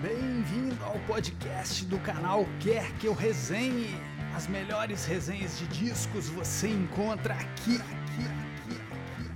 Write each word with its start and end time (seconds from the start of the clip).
Bem-vindo 0.00 0.76
ao 0.84 0.96
podcast 1.08 1.84
do 1.86 1.98
canal 1.98 2.46
Quer 2.60 2.96
Que 2.98 3.08
Eu 3.08 3.14
Resenhe. 3.14 3.88
As 4.32 4.46
melhores 4.46 5.04
resenhas 5.04 5.58
de 5.58 5.66
discos 5.66 6.28
você 6.28 6.68
encontra 6.68 7.34
aqui, 7.34 7.74
aqui, 7.74 8.22
aqui, 8.28 8.80
aqui. 8.92 9.30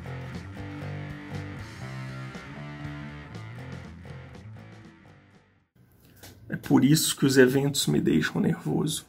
É 6.49 6.57
por 6.57 6.85
isso 6.85 7.17
que 7.17 7.27
os 7.27 7.37
eventos 7.37 7.89
me 7.89 8.01
deixam 8.01 8.41
nervoso. 8.41 9.05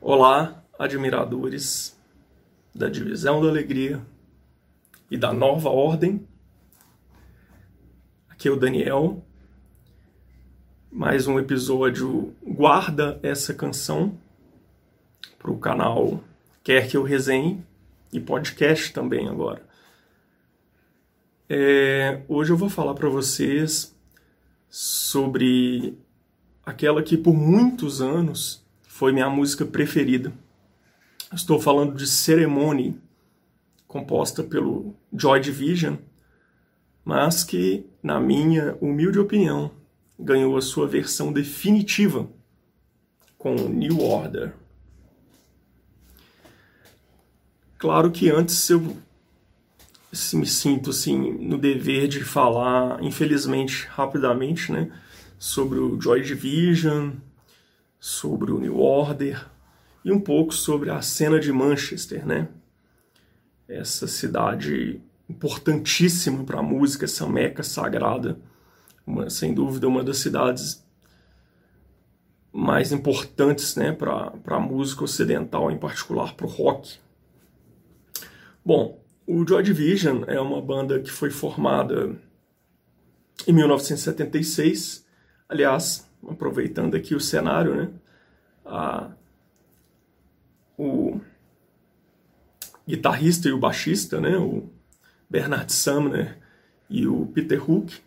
Olá, 0.00 0.64
admiradores 0.76 1.96
da 2.74 2.88
Divisão 2.88 3.40
da 3.40 3.48
Alegria 3.48 4.04
e 5.08 5.16
da 5.16 5.32
Nova 5.32 5.68
Ordem. 5.68 6.26
Aqui 8.28 8.48
é 8.48 8.50
o 8.50 8.56
Daniel. 8.56 9.24
Mais 10.98 11.28
um 11.28 11.38
episódio 11.38 12.34
Guarda 12.44 13.20
essa 13.22 13.54
canção 13.54 14.18
para 15.38 15.48
o 15.48 15.56
canal 15.56 16.24
Quer 16.64 16.88
que 16.88 16.96
eu 16.96 17.04
resenhe 17.04 17.64
e 18.12 18.18
podcast 18.18 18.92
também 18.92 19.28
agora. 19.28 19.62
É, 21.48 22.22
hoje 22.26 22.50
eu 22.50 22.56
vou 22.56 22.68
falar 22.68 22.94
para 22.94 23.08
vocês 23.08 23.96
sobre 24.68 25.96
aquela 26.66 27.00
que 27.00 27.16
por 27.16 27.32
muitos 27.32 28.02
anos 28.02 28.66
foi 28.82 29.12
minha 29.12 29.30
música 29.30 29.64
preferida. 29.64 30.32
Estou 31.32 31.60
falando 31.60 31.94
de 31.94 32.08
Ceremony, 32.08 33.00
composta 33.86 34.42
pelo 34.42 34.96
Joy 35.12 35.38
Division, 35.38 35.94
mas 37.04 37.44
que, 37.44 37.86
na 38.02 38.18
minha 38.18 38.76
humilde 38.80 39.20
opinião, 39.20 39.77
ganhou 40.18 40.56
a 40.56 40.62
sua 40.62 40.86
versão 40.86 41.32
definitiva 41.32 42.28
com 43.36 43.54
New 43.54 44.00
Order. 44.00 44.52
Claro 47.78 48.10
que 48.10 48.28
antes 48.28 48.68
eu 48.68 48.80
me 50.32 50.46
sinto 50.46 50.90
assim 50.90 51.32
no 51.38 51.56
dever 51.56 52.08
de 52.08 52.24
falar, 52.24 53.02
infelizmente, 53.02 53.86
rapidamente, 53.86 54.72
né, 54.72 54.90
sobre 55.38 55.78
o 55.78 56.00
Joy 56.00 56.22
Division, 56.22 57.12
sobre 58.00 58.50
o 58.50 58.58
New 58.58 58.78
Order 58.78 59.46
e 60.04 60.10
um 60.10 60.20
pouco 60.20 60.52
sobre 60.52 60.90
a 60.90 61.00
cena 61.02 61.38
de 61.38 61.52
Manchester, 61.52 62.26
né? 62.26 62.48
Essa 63.68 64.06
cidade 64.08 65.00
importantíssima 65.28 66.42
para 66.42 66.60
a 66.60 66.62
música, 66.62 67.04
essa 67.04 67.26
meca 67.28 67.62
sagrada, 67.62 68.40
uma, 69.08 69.30
sem 69.30 69.54
dúvida 69.54 69.88
uma 69.88 70.04
das 70.04 70.18
cidades 70.18 70.84
mais 72.52 72.92
importantes 72.92 73.74
né, 73.74 73.92
para 73.92 74.32
a 74.46 74.60
música 74.60 75.04
ocidental, 75.04 75.70
em 75.70 75.78
particular 75.78 76.34
para 76.34 76.46
o 76.46 76.48
rock. 76.48 76.98
Bom, 78.64 79.00
o 79.26 79.46
Joy 79.46 79.62
Division 79.62 80.24
é 80.26 80.38
uma 80.40 80.60
banda 80.60 81.00
que 81.00 81.10
foi 81.10 81.30
formada 81.30 82.14
em 83.46 83.52
1976. 83.52 85.06
Aliás, 85.48 86.08
aproveitando 86.28 86.94
aqui 86.94 87.14
o 87.14 87.20
cenário, 87.20 87.74
né? 87.74 87.90
A, 88.64 89.10
o 90.76 91.20
guitarrista 92.86 93.48
e 93.48 93.52
o 93.52 93.58
baixista, 93.58 94.20
né? 94.20 94.36
O 94.36 94.68
Bernard 95.30 95.72
Sumner 95.72 96.38
e 96.90 97.06
o 97.06 97.26
Peter 97.26 97.70
Hook 97.70 98.00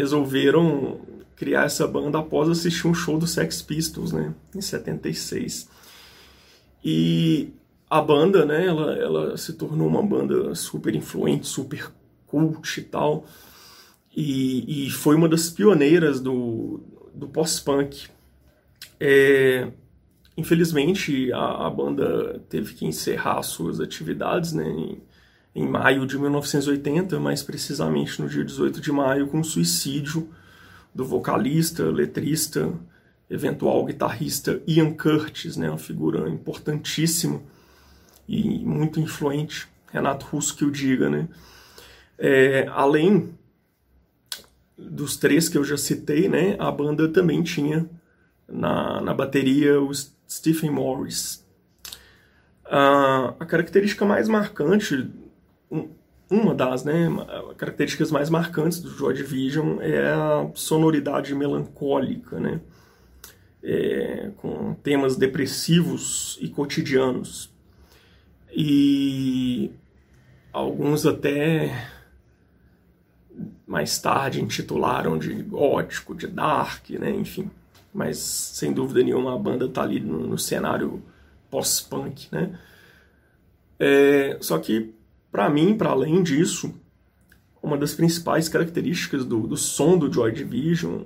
resolveram 0.00 1.00
criar 1.36 1.64
essa 1.64 1.86
banda 1.86 2.18
após 2.18 2.48
assistir 2.48 2.86
um 2.86 2.94
show 2.94 3.18
do 3.18 3.26
Sex 3.26 3.62
Pistols, 3.62 4.12
né? 4.12 4.34
Em 4.54 4.60
76. 4.60 5.68
E 6.84 7.50
a 7.88 8.00
banda, 8.00 8.44
né, 8.44 8.66
ela, 8.66 8.94
ela 8.94 9.36
se 9.36 9.52
tornou 9.52 9.86
uma 9.86 10.02
banda 10.02 10.54
super 10.54 10.94
influente, 10.94 11.46
super 11.46 11.90
cult 12.26 12.80
e 12.80 12.84
tal, 12.84 13.26
e, 14.14 14.86
e 14.86 14.90
foi 14.90 15.16
uma 15.16 15.28
das 15.28 15.50
pioneiras 15.50 16.20
do, 16.20 16.80
do 17.14 17.28
pós-punk. 17.28 18.08
É, 18.98 19.68
infelizmente, 20.36 21.32
a, 21.32 21.66
a, 21.66 21.70
banda 21.70 22.40
teve 22.48 22.74
que 22.74 22.86
encerrar 22.86 23.42
suas 23.42 23.80
atividades 23.80 24.52
né, 24.52 24.68
em, 24.68 25.02
em 25.60 25.68
maio 25.68 26.06
de 26.06 26.18
1980, 26.18 27.20
mais 27.20 27.42
precisamente 27.42 28.20
no 28.20 28.28
dia 28.28 28.44
18 28.44 28.80
de 28.80 28.90
maio, 28.90 29.26
com 29.26 29.40
o 29.40 29.44
suicídio 29.44 30.28
do 30.94 31.04
vocalista, 31.04 31.84
letrista, 31.84 32.72
eventual 33.28 33.84
guitarrista 33.84 34.60
Ian 34.66 34.92
Curtis, 34.92 35.56
né, 35.56 35.68
uma 35.68 35.78
figura 35.78 36.28
importantíssima 36.28 37.42
e 38.26 38.58
muito 38.60 38.98
influente, 38.98 39.68
Renato 39.92 40.26
Russo 40.26 40.56
que 40.56 40.64
o 40.64 40.70
diga, 40.70 41.10
né? 41.10 41.28
É, 42.18 42.66
além 42.72 43.34
dos 44.76 45.16
três 45.16 45.48
que 45.48 45.58
eu 45.58 45.64
já 45.64 45.76
citei, 45.76 46.28
né, 46.28 46.56
a 46.58 46.70
banda 46.70 47.08
também 47.08 47.42
tinha 47.42 47.88
na, 48.48 49.00
na 49.00 49.12
bateria 49.12 49.80
o 49.80 49.92
Stephen 50.28 50.70
Morris. 50.70 51.44
Uh, 52.66 53.34
a 53.38 53.46
característica 53.46 54.04
mais 54.04 54.28
marcante, 54.28 55.10
uma 56.30 56.54
das 56.54 56.84
né, 56.84 57.08
características 57.56 58.10
mais 58.10 58.30
marcantes 58.30 58.80
do 58.80 58.90
Joy 58.90 59.14
Division 59.14 59.80
é 59.80 60.12
a 60.12 60.50
sonoridade 60.54 61.34
melancólica, 61.34 62.38
né, 62.38 62.60
é, 63.62 64.30
com 64.36 64.74
temas 64.74 65.16
depressivos 65.16 66.38
e 66.40 66.48
cotidianos 66.48 67.52
e 68.52 69.70
alguns 70.52 71.06
até 71.06 71.88
mais 73.66 73.98
tarde 73.98 74.42
intitularam 74.42 75.18
de 75.18 75.32
gótico, 75.42 76.14
de 76.14 76.26
dark, 76.26 76.90
né? 76.90 77.10
enfim. 77.10 77.50
Mas 77.92 78.18
sem 78.18 78.72
dúvida 78.72 79.02
nenhuma 79.02 79.34
a 79.34 79.38
banda 79.38 79.66
está 79.66 79.82
ali 79.82 80.00
no, 80.00 80.26
no 80.26 80.38
cenário 80.38 81.02
pós-punk, 81.50 82.28
né? 82.30 82.58
É, 83.78 84.36
só 84.40 84.58
que 84.58 84.92
para 85.30 85.48
mim, 85.48 85.76
para 85.76 85.90
além 85.90 86.22
disso, 86.22 86.74
uma 87.62 87.76
das 87.76 87.94
principais 87.94 88.48
características 88.48 89.24
do, 89.24 89.46
do 89.46 89.56
som 89.56 89.98
do 89.98 90.12
Joy 90.12 90.32
Division 90.32 91.02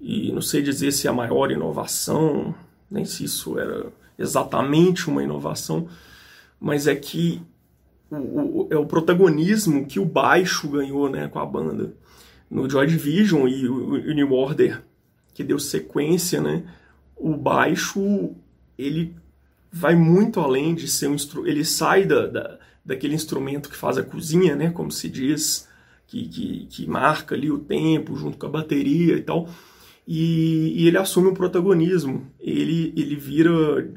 e 0.00 0.30
não 0.32 0.40
sei 0.40 0.62
dizer 0.62 0.92
se 0.92 1.06
é 1.06 1.10
a 1.10 1.14
maior 1.14 1.50
inovação, 1.50 2.54
nem 2.90 3.04
se 3.04 3.24
isso 3.24 3.58
era 3.58 3.92
exatamente 4.18 5.08
uma 5.08 5.22
inovação, 5.22 5.88
mas 6.60 6.86
é 6.86 6.94
que 6.94 7.42
o, 8.10 8.16
o, 8.16 8.68
é 8.70 8.76
o 8.76 8.86
protagonismo 8.86 9.86
que 9.86 9.98
o 9.98 10.04
baixo 10.04 10.68
ganhou 10.68 11.08
né, 11.08 11.28
com 11.28 11.38
a 11.38 11.46
banda. 11.46 11.94
No 12.50 12.68
Joy 12.68 12.86
Division 12.86 13.46
e 13.46 13.68
o, 13.68 13.94
o 13.94 14.14
New 14.14 14.32
Order, 14.32 14.82
que 15.34 15.44
deu 15.44 15.58
sequência, 15.58 16.40
né, 16.40 16.64
o 17.16 17.36
baixo 17.36 18.30
ele 18.78 19.14
vai 19.70 19.94
muito 19.94 20.40
além 20.40 20.74
de 20.74 20.88
ser 20.88 21.08
um 21.08 21.14
instrumento. 21.14 21.50
Ele 21.50 21.64
sai 21.64 22.06
da, 22.06 22.26
da, 22.26 22.58
daquele 22.88 23.14
instrumento 23.14 23.68
que 23.68 23.76
faz 23.76 23.98
a 23.98 24.02
cozinha, 24.02 24.56
né, 24.56 24.70
como 24.70 24.90
se 24.90 25.10
diz, 25.10 25.68
que, 26.06 26.26
que, 26.26 26.66
que 26.70 26.86
marca 26.86 27.34
ali 27.34 27.50
o 27.50 27.58
tempo 27.58 28.16
junto 28.16 28.38
com 28.38 28.46
a 28.46 28.50
bateria 28.50 29.14
e 29.14 29.22
tal. 29.22 29.46
E, 30.06 30.72
e, 30.74 30.88
ele 30.88 30.96
assume 30.96 31.28
o 31.28 31.34
protagonismo. 31.34 32.26
Ele, 32.40 32.94
ele 32.96 33.14
vira 33.14 33.92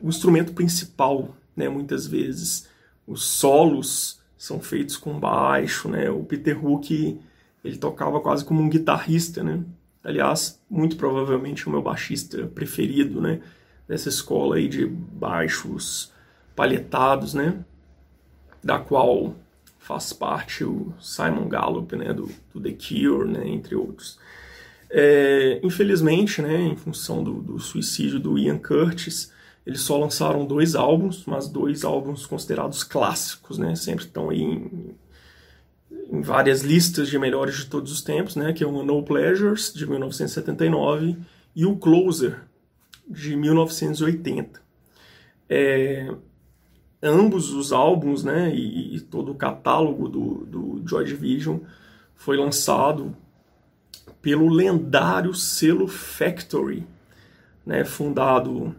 o 0.00 0.08
instrumento 0.08 0.52
principal, 0.52 1.36
né, 1.56 1.68
muitas 1.68 2.06
vezes. 2.06 2.68
Os 3.04 3.24
solos 3.24 4.20
são 4.38 4.60
feitos 4.60 4.96
com 4.96 5.18
baixo, 5.18 5.88
né? 5.88 6.08
O 6.08 6.22
Peter 6.22 6.64
Hook, 6.64 7.18
ele 7.64 7.76
tocava 7.78 8.20
quase 8.20 8.44
como 8.44 8.62
um 8.62 8.70
guitarrista, 8.70 9.42
né? 9.42 9.64
Aliás, 10.04 10.60
muito 10.70 10.96
provavelmente 10.96 11.66
o 11.66 11.70
meu 11.70 11.82
baixista 11.82 12.46
preferido, 12.46 13.20
né? 13.20 13.40
Dessa 13.88 14.08
escola 14.08 14.54
aí 14.54 14.68
de 14.68 14.86
baixos 14.86 16.12
palhetados, 16.60 17.32
né? 17.32 17.64
Da 18.62 18.78
qual 18.78 19.34
faz 19.78 20.12
parte 20.12 20.62
o 20.62 20.92
Simon 21.00 21.48
Gallup, 21.48 21.96
né? 21.96 22.12
Do, 22.12 22.28
do 22.52 22.60
The 22.60 22.72
Cure, 22.72 23.26
né? 23.30 23.48
Entre 23.48 23.74
outros. 23.74 24.18
É, 24.90 25.58
infelizmente, 25.62 26.42
né? 26.42 26.60
Em 26.60 26.76
função 26.76 27.24
do, 27.24 27.40
do 27.40 27.58
suicídio 27.58 28.20
do 28.20 28.38
Ian 28.38 28.58
Curtis, 28.58 29.32
eles 29.66 29.80
só 29.80 29.96
lançaram 29.96 30.44
dois 30.44 30.74
álbuns, 30.74 31.24
mas 31.24 31.48
dois 31.48 31.82
álbuns 31.82 32.26
considerados 32.26 32.84
clássicos, 32.84 33.56
né? 33.56 33.74
Sempre 33.74 34.04
estão 34.04 34.28
aí 34.28 34.42
em, 34.42 34.94
em 36.12 36.20
várias 36.20 36.60
listas 36.60 37.08
de 37.08 37.18
melhores 37.18 37.56
de 37.56 37.66
todos 37.70 37.90
os 37.90 38.02
tempos, 38.02 38.36
né? 38.36 38.52
Que 38.52 38.62
é 38.62 38.66
o 38.66 38.82
No 38.84 39.02
Pleasures, 39.02 39.72
de 39.72 39.86
1979, 39.86 41.16
e 41.56 41.64
o 41.64 41.74
Closer, 41.76 42.42
de 43.08 43.34
1980. 43.34 44.60
É, 45.48 46.14
ambos 47.02 47.52
os 47.52 47.72
álbuns, 47.72 48.24
né? 48.24 48.54
E, 48.54 48.96
e 48.96 49.00
todo 49.00 49.32
o 49.32 49.34
catálogo 49.34 50.08
do, 50.08 50.46
do 50.46 50.82
Joy 50.86 51.04
Division 51.04 51.58
foi 52.14 52.36
lançado 52.36 53.16
pelo 54.20 54.48
lendário 54.48 55.32
selo 55.34 55.86
Factory, 55.88 56.86
né, 57.64 57.84
fundado 57.84 58.74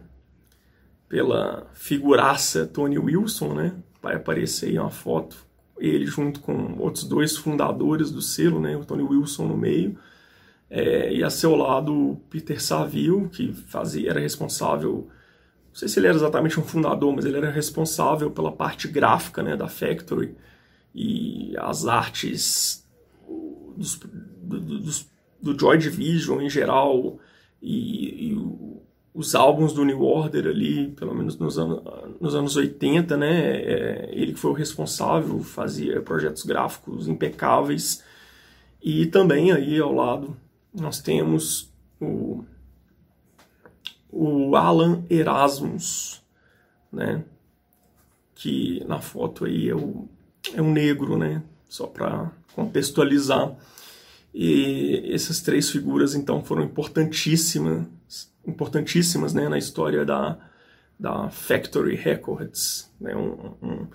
pela 1.08 1.66
figuraça 1.74 2.66
Tony 2.66 2.98
Wilson, 2.98 3.54
né, 3.54 3.74
vai 4.00 4.14
aparecer 4.14 4.70
aí 4.70 4.78
uma 4.78 4.90
foto, 4.90 5.36
ele 5.78 6.06
junto 6.06 6.40
com 6.40 6.76
outros 6.78 7.04
dois 7.04 7.36
fundadores 7.36 8.10
do 8.10 8.22
selo, 8.22 8.60
né, 8.60 8.76
o 8.76 8.84
Tony 8.84 9.02
Wilson 9.02 9.46
no 9.46 9.56
meio, 9.56 9.98
é, 10.70 11.12
e 11.12 11.22
a 11.22 11.28
seu 11.28 11.54
lado 11.54 12.18
Peter 12.30 12.62
Saville, 12.62 13.28
que 13.28 13.52
fazia, 13.52 14.10
era 14.10 14.20
responsável, 14.20 15.08
não 15.72 15.78
sei 15.78 15.88
se 15.88 15.98
ele 15.98 16.06
era 16.06 16.16
exatamente 16.16 16.60
um 16.60 16.62
fundador, 16.62 17.14
mas 17.16 17.24
ele 17.24 17.38
era 17.38 17.50
responsável 17.50 18.30
pela 18.30 18.52
parte 18.52 18.86
gráfica 18.86 19.42
né, 19.42 19.56
da 19.56 19.68
Factory 19.68 20.36
e 20.94 21.54
as 21.56 21.86
artes 21.86 22.86
dos, 23.74 23.98
dos 24.42 25.10
do 25.40 25.58
Joy 25.58 25.78
Division 25.78 26.42
em 26.42 26.50
geral 26.50 27.18
e, 27.60 28.28
e 28.28 28.38
os 29.14 29.34
álbuns 29.34 29.72
do 29.72 29.84
New 29.84 30.02
Order 30.02 30.46
ali, 30.46 30.88
pelo 30.88 31.14
menos 31.14 31.36
nos, 31.36 31.58
anos, 31.58 31.82
nos 32.20 32.34
anos 32.34 32.56
80, 32.56 33.16
né? 33.16 33.56
É, 33.56 34.10
ele 34.12 34.32
que 34.32 34.38
foi 34.38 34.52
o 34.52 34.54
responsável, 34.54 35.40
fazia 35.40 36.00
projetos 36.00 36.44
gráficos 36.44 37.08
impecáveis. 37.08 38.02
E 38.82 39.06
também 39.06 39.52
aí 39.52 39.78
ao 39.78 39.92
lado 39.92 40.36
nós 40.72 41.00
temos 41.00 41.70
o, 42.00 42.44
o 44.12 44.54
Alan 44.54 45.02
Erasmus, 45.08 46.22
né? 46.92 47.24
Que 48.34 48.84
na 48.86 49.00
foto 49.00 49.46
aí 49.46 49.70
é, 49.70 49.74
o, 49.74 50.06
é 50.54 50.60
um 50.60 50.70
negro, 50.70 51.16
né? 51.16 51.42
Só 51.68 51.86
para 51.86 52.30
contextualizar. 52.54 53.56
E 54.34 55.10
essas 55.12 55.40
três 55.40 55.70
figuras, 55.70 56.14
então, 56.14 56.42
foram 56.42 56.62
importantíssimas, 56.62 57.86
importantíssimas 58.46 59.34
né, 59.34 59.48
na 59.48 59.58
história 59.58 60.04
da, 60.04 60.38
da 60.98 61.28
Factory 61.28 61.96
Records, 61.96 62.90
né, 62.98 63.14
um, 63.14 63.54
um, 63.62 63.86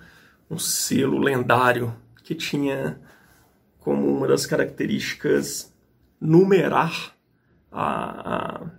um 0.50 0.58
selo 0.58 1.18
lendário 1.18 1.92
que 2.22 2.34
tinha 2.34 3.00
como 3.80 4.06
uma 4.06 4.28
das 4.28 4.46
características 4.46 5.72
numerar 6.20 7.16
a, 7.72 8.60
a, 8.60 8.70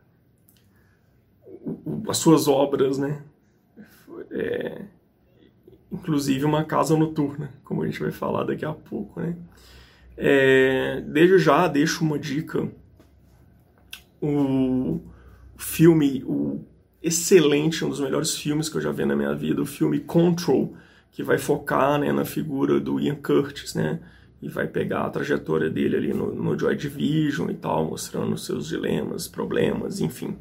as 2.08 2.18
suas 2.18 2.48
obras, 2.48 2.98
né? 2.98 3.22
É, 4.32 4.82
inclusive 5.92 6.46
uma 6.46 6.64
casa 6.64 6.96
noturna, 6.96 7.52
como 7.64 7.84
a 7.84 7.86
gente 7.86 8.00
vai 8.00 8.12
falar 8.12 8.44
daqui 8.44 8.66
a 8.66 8.74
pouco, 8.74 9.20
né? 9.20 9.36
É, 10.16 11.02
desde 11.02 11.40
já 11.40 11.68
deixo 11.68 12.04
uma 12.04 12.20
dica. 12.20 12.70
O 14.22 15.00
filme, 15.58 16.24
o 16.26 16.60
excelente, 17.02 17.86
um 17.86 17.90
dos 17.90 18.02
melhores 18.02 18.36
filmes 18.36 18.68
que 18.68 18.76
eu 18.76 18.82
já 18.82 18.92
vi 18.92 19.06
na 19.06 19.16
minha 19.16 19.34
vida, 19.34 19.62
o 19.62 19.66
filme 19.66 20.00
Control, 20.00 20.76
que 21.12 21.24
vai 21.24 21.38
focar 21.38 21.98
né, 22.00 22.12
na 22.12 22.26
figura 22.26 22.80
do 22.80 23.00
Ian 23.00 23.16
Curtis, 23.16 23.74
né? 23.74 24.00
E 24.42 24.48
vai 24.48 24.68
pegar 24.68 25.02
a 25.02 25.10
trajetória 25.10 25.70
dele 25.70 25.98
ali 25.98 26.14
no, 26.14 26.34
no 26.34 26.58
Joy 26.58 26.76
Division 26.76 27.50
e 27.50 27.56
tal, 27.56 27.86
mostrando 27.86 28.38
seus 28.38 28.68
dilemas, 28.68 29.28
problemas, 29.28 30.00
enfim. 30.00 30.38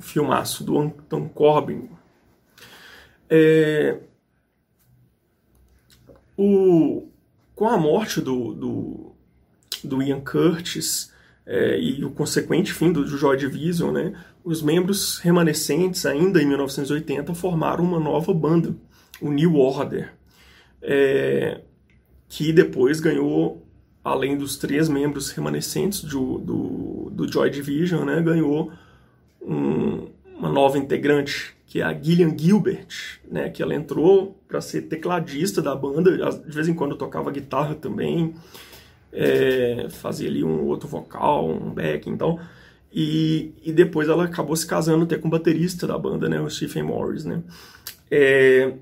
Filmaço 0.00 0.64
do 0.64 0.78
Anton 0.78 1.28
Corbin. 1.28 1.88
É, 3.30 3.98
o, 6.36 7.08
com 7.54 7.68
a 7.68 7.76
morte 7.76 8.20
do, 8.20 8.54
do, 8.54 9.12
do 9.82 10.02
Ian 10.02 10.20
Curtis 10.20 11.12
é, 11.44 11.80
e 11.80 12.04
o 12.04 12.10
consequente 12.10 12.72
fim 12.72 12.92
do, 12.92 13.02
do 13.02 13.18
Joy 13.18 13.36
Division, 13.36 13.90
né, 13.90 14.12
os 14.44 14.62
membros 14.62 15.18
remanescentes, 15.18 16.06
ainda 16.06 16.42
em 16.42 16.46
1980, 16.46 17.34
formaram 17.34 17.82
uma 17.84 17.98
nova 17.98 18.32
banda, 18.32 18.76
o 19.20 19.30
New 19.30 19.56
Order, 19.56 20.12
é, 20.80 21.62
que 22.28 22.52
depois 22.52 23.00
ganhou, 23.00 23.66
além 24.04 24.36
dos 24.36 24.56
três 24.56 24.88
membros 24.88 25.30
remanescentes 25.30 26.02
do, 26.02 26.38
do, 26.38 27.10
do 27.10 27.32
Joy 27.32 27.50
Division, 27.50 28.04
né, 28.04 28.20
ganhou 28.22 28.70
um, 29.48 30.08
uma 30.36 30.50
nova 30.50 30.78
integrante, 30.78 31.56
que 31.66 31.80
é 31.80 31.84
a 31.84 31.92
Gillian 31.92 32.36
Gilbert, 32.36 33.20
né, 33.30 33.48
que 33.48 33.62
ela 33.62 33.74
entrou 33.74 34.38
para 34.46 34.60
ser 34.60 34.82
tecladista 34.82 35.62
da 35.62 35.74
banda, 35.74 36.16
de 36.30 36.54
vez 36.54 36.68
em 36.68 36.74
quando 36.74 36.96
tocava 36.96 37.30
guitarra 37.30 37.74
também, 37.74 38.34
é, 39.12 39.86
fazia 39.90 40.28
ali 40.28 40.44
um 40.44 40.66
outro 40.66 40.86
vocal, 40.86 41.48
um 41.48 41.70
back, 41.70 42.08
então, 42.08 42.38
e, 42.92 43.52
e 43.64 43.72
depois 43.72 44.08
ela 44.08 44.24
acabou 44.24 44.54
se 44.54 44.66
casando 44.66 45.04
até 45.04 45.16
com 45.16 45.28
o 45.28 45.30
baterista 45.30 45.86
da 45.86 45.98
banda, 45.98 46.28
né, 46.28 46.40
o 46.40 46.48
Stephen 46.48 46.82
Morris, 46.82 47.24
né. 47.24 47.42
É, 48.10 48.74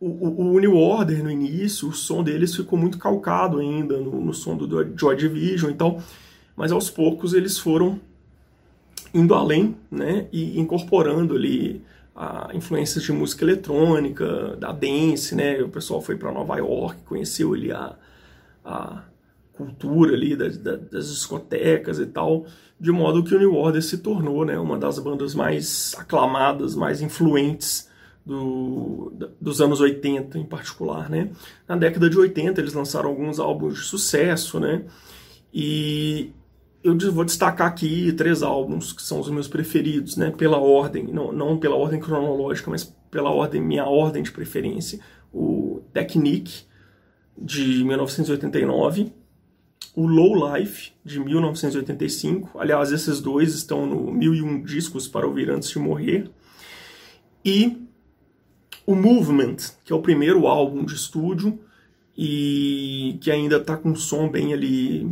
o, 0.00 0.54
o, 0.54 0.58
New 0.58 0.76
Order 0.76 1.22
no 1.22 1.30
início, 1.30 1.88
o 1.88 1.92
som 1.92 2.24
deles 2.24 2.54
ficou 2.54 2.76
muito 2.76 2.98
calcado 2.98 3.58
ainda 3.58 3.98
no, 3.98 4.20
no 4.20 4.34
som 4.34 4.56
do 4.56 4.98
Joy 4.98 5.16
Division, 5.16 5.70
então, 5.70 6.02
mas 6.56 6.72
aos 6.72 6.90
poucos 6.90 7.34
eles 7.34 7.58
foram 7.58 8.00
indo 9.14 9.34
além, 9.34 9.76
né, 9.90 10.26
e 10.32 10.58
incorporando 10.58 11.34
ali 11.34 11.82
a 12.14 12.50
influências 12.54 13.02
de 13.02 13.12
música 13.12 13.44
eletrônica, 13.44 14.56
da 14.56 14.72
dance, 14.72 15.34
né, 15.34 15.62
o 15.62 15.68
pessoal 15.68 16.00
foi 16.00 16.16
para 16.16 16.32
Nova 16.32 16.56
York, 16.56 17.00
conheceu 17.04 17.54
ali 17.54 17.72
a, 17.72 17.96
a 18.64 19.02
cultura 19.52 20.14
ali 20.14 20.36
das, 20.36 20.56
das, 20.58 21.08
discotecas 21.08 21.98
e 21.98 22.06
tal, 22.06 22.46
de 22.78 22.90
modo 22.90 23.22
que 23.22 23.34
o 23.34 23.38
New 23.38 23.54
Order 23.54 23.82
se 23.82 23.98
tornou, 23.98 24.44
né, 24.44 24.58
uma 24.58 24.78
das 24.78 24.98
bandas 24.98 25.34
mais 25.34 25.94
aclamadas, 25.98 26.74
mais 26.74 27.00
influentes 27.00 27.90
do, 28.24 29.12
dos 29.40 29.60
anos 29.60 29.80
80 29.80 30.38
em 30.38 30.44
particular, 30.44 31.08
né. 31.08 31.30
Na 31.66 31.76
década 31.76 32.08
de 32.10 32.18
80 32.18 32.60
eles 32.60 32.74
lançaram 32.74 33.08
alguns 33.08 33.38
álbuns 33.38 33.74
de 33.74 33.84
sucesso, 33.84 34.60
né, 34.60 34.84
e 35.52 36.30
eu 36.82 37.12
vou 37.12 37.24
destacar 37.24 37.68
aqui 37.68 38.12
três 38.12 38.42
álbuns 38.42 38.92
que 38.92 39.02
são 39.02 39.20
os 39.20 39.30
meus 39.30 39.46
preferidos, 39.46 40.16
né? 40.16 40.30
Pela 40.30 40.58
ordem, 40.58 41.04
não, 41.04 41.32
não 41.32 41.58
pela 41.58 41.76
ordem 41.76 42.00
cronológica, 42.00 42.70
mas 42.70 42.84
pela 43.10 43.30
ordem, 43.30 43.60
minha 43.60 43.84
ordem 43.84 44.22
de 44.22 44.32
preferência. 44.32 44.98
O 45.32 45.82
Technique, 45.92 46.64
de 47.38 47.84
1989, 47.84 49.12
o 49.94 50.06
Low 50.06 50.56
Life, 50.56 50.92
de 51.04 51.20
1985. 51.20 52.58
Aliás, 52.58 52.90
esses 52.90 53.20
dois 53.20 53.54
estão 53.54 53.86
no 53.86 54.12
1001 54.12 54.62
Discos 54.62 55.06
para 55.06 55.26
Ouvir 55.26 55.50
Antes 55.50 55.70
de 55.70 55.78
Morrer. 55.78 56.30
E 57.44 57.78
o 58.86 58.94
Movement, 58.94 59.56
que 59.84 59.92
é 59.92 59.96
o 59.96 60.02
primeiro 60.02 60.46
álbum 60.46 60.84
de 60.84 60.94
estúdio 60.94 61.60
e 62.16 63.18
que 63.20 63.30
ainda 63.30 63.56
está 63.56 63.76
com 63.76 63.90
um 63.90 63.96
som 63.96 64.28
bem 64.28 64.52
ali, 64.52 65.08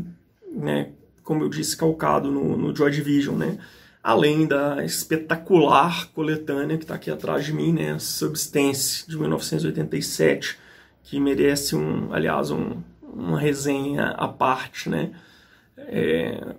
né, 0.53 0.91
como 1.31 1.45
eu 1.45 1.49
disse, 1.49 1.77
calcado 1.77 2.29
no, 2.29 2.57
no 2.57 2.75
Joy 2.75 2.91
Division, 2.91 3.37
né? 3.37 3.57
Além 4.03 4.49
da 4.49 4.85
espetacular 4.85 6.09
coletânea 6.09 6.77
que 6.77 6.83
está 6.83 6.97
aqui 6.97 7.09
atrás 7.09 7.45
de 7.45 7.53
mim, 7.53 7.73
né? 7.73 7.97
Substance, 8.01 9.09
de 9.09 9.17
1987, 9.17 10.59
que 11.05 11.21
merece, 11.21 11.77
um, 11.77 12.13
aliás, 12.13 12.51
um, 12.51 12.83
uma 13.01 13.39
resenha 13.39 14.07
à 14.09 14.27
parte, 14.27 14.89
né? 14.89 15.13
É, 15.77 16.57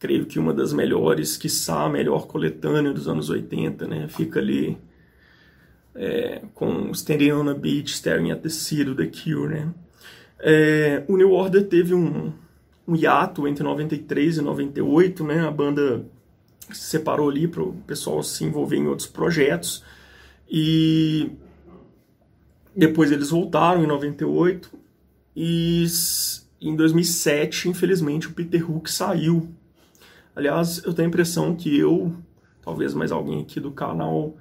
creio 0.00 0.26
que 0.26 0.40
uma 0.40 0.52
das 0.52 0.72
melhores, 0.72 1.36
quiçá 1.36 1.84
a 1.84 1.88
melhor 1.88 2.26
coletânea 2.26 2.92
dos 2.92 3.06
anos 3.06 3.30
80, 3.30 3.86
né? 3.86 4.08
Fica 4.08 4.40
ali 4.40 4.76
é, 5.94 6.42
com 6.54 6.90
Standing 6.90 7.30
on 7.30 7.48
a 7.50 7.54
Beach, 7.54 7.92
Staring 7.92 8.32
at 8.32 8.40
the 8.40 8.48
Sea 8.48 8.84
do 8.84 8.96
The 8.96 9.06
Cure, 9.06 9.48
né? 9.48 9.72
É, 10.40 11.04
o 11.06 11.16
New 11.16 11.30
Order 11.30 11.68
teve 11.68 11.94
um, 11.94 12.32
um 12.88 12.96
hiato 12.96 13.46
entre 13.46 13.62
93 13.62 14.38
e 14.38 14.40
98, 14.40 15.22
né? 15.22 15.46
A 15.46 15.50
banda 15.50 16.06
se 16.72 16.88
separou 16.90 17.28
ali 17.28 17.46
para 17.46 17.62
o 17.62 17.74
pessoal 17.86 18.22
se 18.22 18.44
envolver 18.44 18.76
em 18.76 18.88
outros 18.88 19.06
projetos 19.06 19.84
e 20.50 21.30
depois 22.74 23.12
eles 23.12 23.28
voltaram 23.28 23.84
em 23.84 23.86
98 23.86 24.70
e 25.36 25.84
em 26.60 26.74
2007, 26.74 27.68
infelizmente, 27.68 28.26
o 28.26 28.32
Peter 28.32 28.68
Hook 28.70 28.90
saiu. 28.90 29.48
Aliás, 30.34 30.82
eu 30.84 30.94
tenho 30.94 31.06
a 31.06 31.10
impressão 31.10 31.54
que 31.54 31.76
eu, 31.78 32.14
talvez 32.62 32.94
mais 32.94 33.12
alguém 33.12 33.42
aqui 33.42 33.60
do 33.60 33.70
canal, 33.70 34.36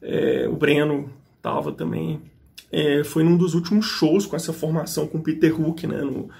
é, 0.00 0.48
o 0.48 0.56
Breno 0.56 1.10
estava 1.36 1.72
também, 1.72 2.22
é, 2.70 3.04
foi 3.04 3.22
num 3.22 3.36
dos 3.36 3.54
últimos 3.54 3.84
shows 3.84 4.24
com 4.24 4.34
essa 4.34 4.52
formação 4.52 5.06
com 5.06 5.18
o 5.18 5.22
Peter 5.22 5.60
Hook, 5.60 5.86
né, 5.86 6.00
no, 6.00 6.30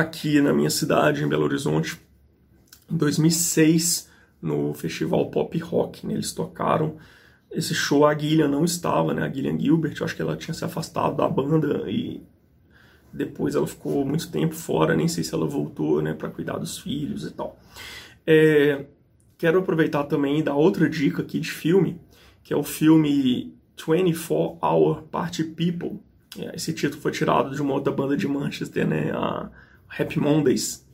aqui 0.00 0.40
na 0.40 0.52
minha 0.52 0.70
cidade, 0.70 1.22
em 1.22 1.28
Belo 1.28 1.44
Horizonte, 1.44 2.00
em 2.90 2.96
2006, 2.96 4.08
no 4.40 4.72
Festival 4.74 5.30
Pop 5.30 5.56
Rock. 5.58 6.06
Né? 6.06 6.14
Eles 6.14 6.32
tocaram 6.32 6.96
esse 7.50 7.74
show, 7.74 8.06
a 8.06 8.16
Gillian 8.16 8.48
não 8.48 8.64
estava, 8.64 9.14
né? 9.14 9.22
A 9.22 9.32
Gillian 9.32 9.58
Gilbert, 9.58 9.94
eu 9.98 10.04
acho 10.04 10.14
que 10.14 10.22
ela 10.22 10.36
tinha 10.36 10.54
se 10.54 10.64
afastado 10.64 11.16
da 11.16 11.28
banda 11.28 11.90
e 11.90 12.22
depois 13.12 13.54
ela 13.54 13.66
ficou 13.66 14.04
muito 14.04 14.30
tempo 14.30 14.54
fora, 14.54 14.94
nem 14.94 15.08
sei 15.08 15.24
se 15.24 15.34
ela 15.34 15.46
voltou, 15.46 16.02
né, 16.02 16.12
para 16.12 16.28
cuidar 16.28 16.58
dos 16.58 16.78
filhos 16.78 17.24
e 17.24 17.30
tal. 17.30 17.58
É, 18.26 18.84
quero 19.38 19.58
aproveitar 19.58 20.04
também 20.04 20.38
e 20.38 20.42
dar 20.42 20.54
outra 20.54 20.88
dica 20.88 21.22
aqui 21.22 21.40
de 21.40 21.50
filme, 21.50 21.98
que 22.44 22.52
é 22.52 22.56
o 22.56 22.62
filme 22.62 23.54
24 23.76 24.58
Hour 24.60 25.02
Party 25.04 25.44
People. 25.44 26.00
É, 26.38 26.54
esse 26.54 26.74
título 26.74 27.00
foi 27.00 27.12
tirado 27.12 27.54
de 27.54 27.62
uma 27.62 27.72
outra 27.72 27.92
banda 27.92 28.14
de 28.14 28.28
Manchester, 28.28 28.86
né, 28.86 29.10
a 29.12 29.50
Happy 29.88 30.18
Mondays, 30.18 30.86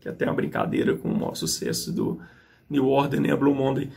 que 0.00 0.08
é 0.08 0.10
até 0.10 0.24
uma 0.26 0.34
brincadeira 0.34 0.96
com 0.96 1.08
o 1.08 1.14
maior 1.18 1.34
sucesso 1.34 1.92
do 1.92 2.20
New 2.68 2.86
Order, 2.88 3.20
né, 3.20 3.34
Blue 3.34 3.54
Monday. 3.54 3.90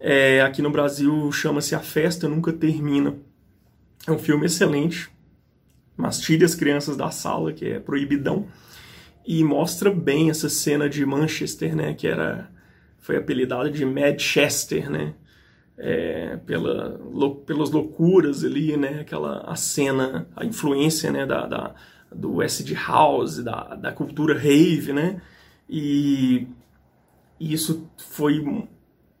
É, 0.00 0.42
aqui 0.42 0.62
no 0.62 0.70
Brasil 0.70 1.30
chama-se 1.32 1.74
A 1.74 1.80
Festa 1.80 2.28
Nunca 2.28 2.52
Termina. 2.52 3.16
É 4.06 4.12
um 4.12 4.18
filme 4.18 4.46
excelente, 4.46 5.10
mas 5.96 6.20
tire 6.20 6.44
as 6.44 6.54
crianças 6.54 6.96
da 6.96 7.10
sala, 7.10 7.52
que 7.52 7.66
é 7.66 7.80
proibidão, 7.80 8.46
e 9.26 9.42
mostra 9.44 9.90
bem 9.90 10.30
essa 10.30 10.48
cena 10.48 10.88
de 10.88 11.04
Manchester, 11.04 11.74
né, 11.74 11.94
que 11.94 12.06
era 12.06 12.50
foi 12.98 13.16
apelidada 13.16 13.70
de 13.70 13.84
Manchester, 13.84 14.90
né, 14.90 15.14
é, 15.76 16.36
pela, 16.44 16.98
lo, 17.10 17.36
pelas 17.36 17.70
loucuras 17.70 18.44
ali, 18.44 18.76
né, 18.76 19.00
aquela 19.00 19.40
a 19.40 19.56
cena, 19.56 20.28
a 20.36 20.44
influência, 20.44 21.10
né, 21.10 21.24
da, 21.24 21.46
da 21.46 21.74
do 22.14 22.40
acid 22.40 22.72
house, 22.72 23.42
da, 23.42 23.74
da 23.74 23.92
cultura 23.92 24.38
rave, 24.38 24.92
né, 24.92 25.20
e, 25.68 26.46
e 27.38 27.52
isso 27.52 27.88
foi 27.96 28.66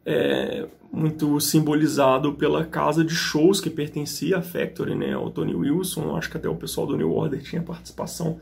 é, 0.04 0.66
muito 0.92 1.38
simbolizado 1.40 2.34
pela 2.34 2.64
casa 2.64 3.04
de 3.04 3.14
shows 3.14 3.60
que 3.60 3.70
pertencia 3.70 4.38
à 4.38 4.42
Factory, 4.42 4.94
né, 4.94 5.12
ao 5.12 5.30
Tony 5.30 5.54
Wilson, 5.54 6.16
acho 6.16 6.30
que 6.30 6.36
até 6.36 6.48
o 6.48 6.56
pessoal 6.56 6.86
do 6.86 6.96
New 6.96 7.12
Order 7.12 7.42
tinha 7.42 7.62
participação, 7.62 8.40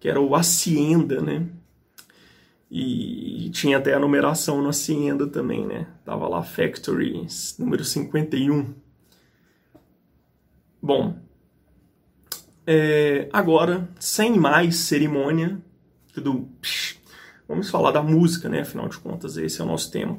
que 0.00 0.08
era 0.08 0.20
o 0.20 0.34
Hacienda, 0.34 1.20
né, 1.20 1.46
e, 2.70 3.46
e 3.46 3.50
tinha 3.50 3.76
até 3.76 3.92
a 3.92 4.00
numeração 4.00 4.62
no 4.62 4.70
Hacienda 4.70 5.26
também, 5.26 5.66
né, 5.66 5.86
tava 6.04 6.26
lá 6.26 6.42
Factory 6.42 7.26
número 7.58 7.84
51. 7.84 8.74
Bom, 10.82 11.21
é, 12.66 13.28
agora, 13.32 13.88
sem 13.98 14.38
mais 14.38 14.76
cerimônia, 14.76 15.58
tudo, 16.14 16.48
psh, 16.60 16.98
vamos 17.48 17.68
falar 17.70 17.90
da 17.90 18.02
música, 18.02 18.48
né, 18.48 18.60
afinal 18.60 18.88
de 18.88 18.98
contas 18.98 19.36
esse 19.36 19.60
é 19.60 19.64
o 19.64 19.66
nosso 19.66 19.90
tema. 19.90 20.18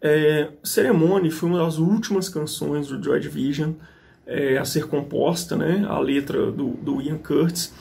É, 0.00 0.50
Ceremony 0.62 1.30
foi 1.30 1.48
uma 1.48 1.64
das 1.64 1.78
últimas 1.78 2.28
canções 2.28 2.88
do 2.88 3.02
Joy 3.02 3.20
Division 3.20 3.72
é, 4.26 4.58
a 4.58 4.64
ser 4.64 4.86
composta, 4.88 5.56
né, 5.56 5.86
a 5.88 5.98
letra 5.98 6.50
do, 6.50 6.70
do 6.70 7.00
Ian 7.00 7.18
Curtis, 7.18 7.72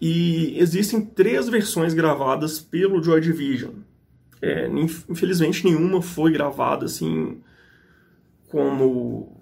e 0.00 0.58
existem 0.58 1.02
três 1.02 1.48
versõões 1.48 1.92
gravadas 1.92 2.58
pelo 2.58 3.02
Joy 3.02 3.20
Division. 3.20 3.72
É, 4.40 4.66
infelizmente 5.06 5.66
nenhuma 5.66 6.00
foi 6.00 6.32
gravada 6.32 6.86
assim 6.86 7.42
como 8.48 9.39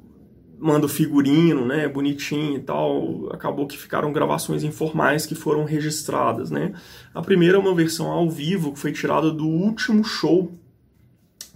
manda 0.58 0.88
figurino, 0.88 1.64
né, 1.64 1.88
bonitinho 1.88 2.56
e 2.56 2.60
tal. 2.60 3.28
Acabou 3.32 3.66
que 3.66 3.78
ficaram 3.78 4.12
gravações 4.12 4.64
informais 4.64 5.24
que 5.24 5.34
foram 5.34 5.64
registradas, 5.64 6.50
né. 6.50 6.72
A 7.14 7.22
primeira 7.22 7.56
é 7.56 7.60
uma 7.60 7.74
versão 7.74 8.10
ao 8.10 8.28
vivo 8.28 8.72
que 8.72 8.78
foi 8.78 8.92
tirada 8.92 9.30
do 9.30 9.46
último 9.46 10.02
show 10.04 10.52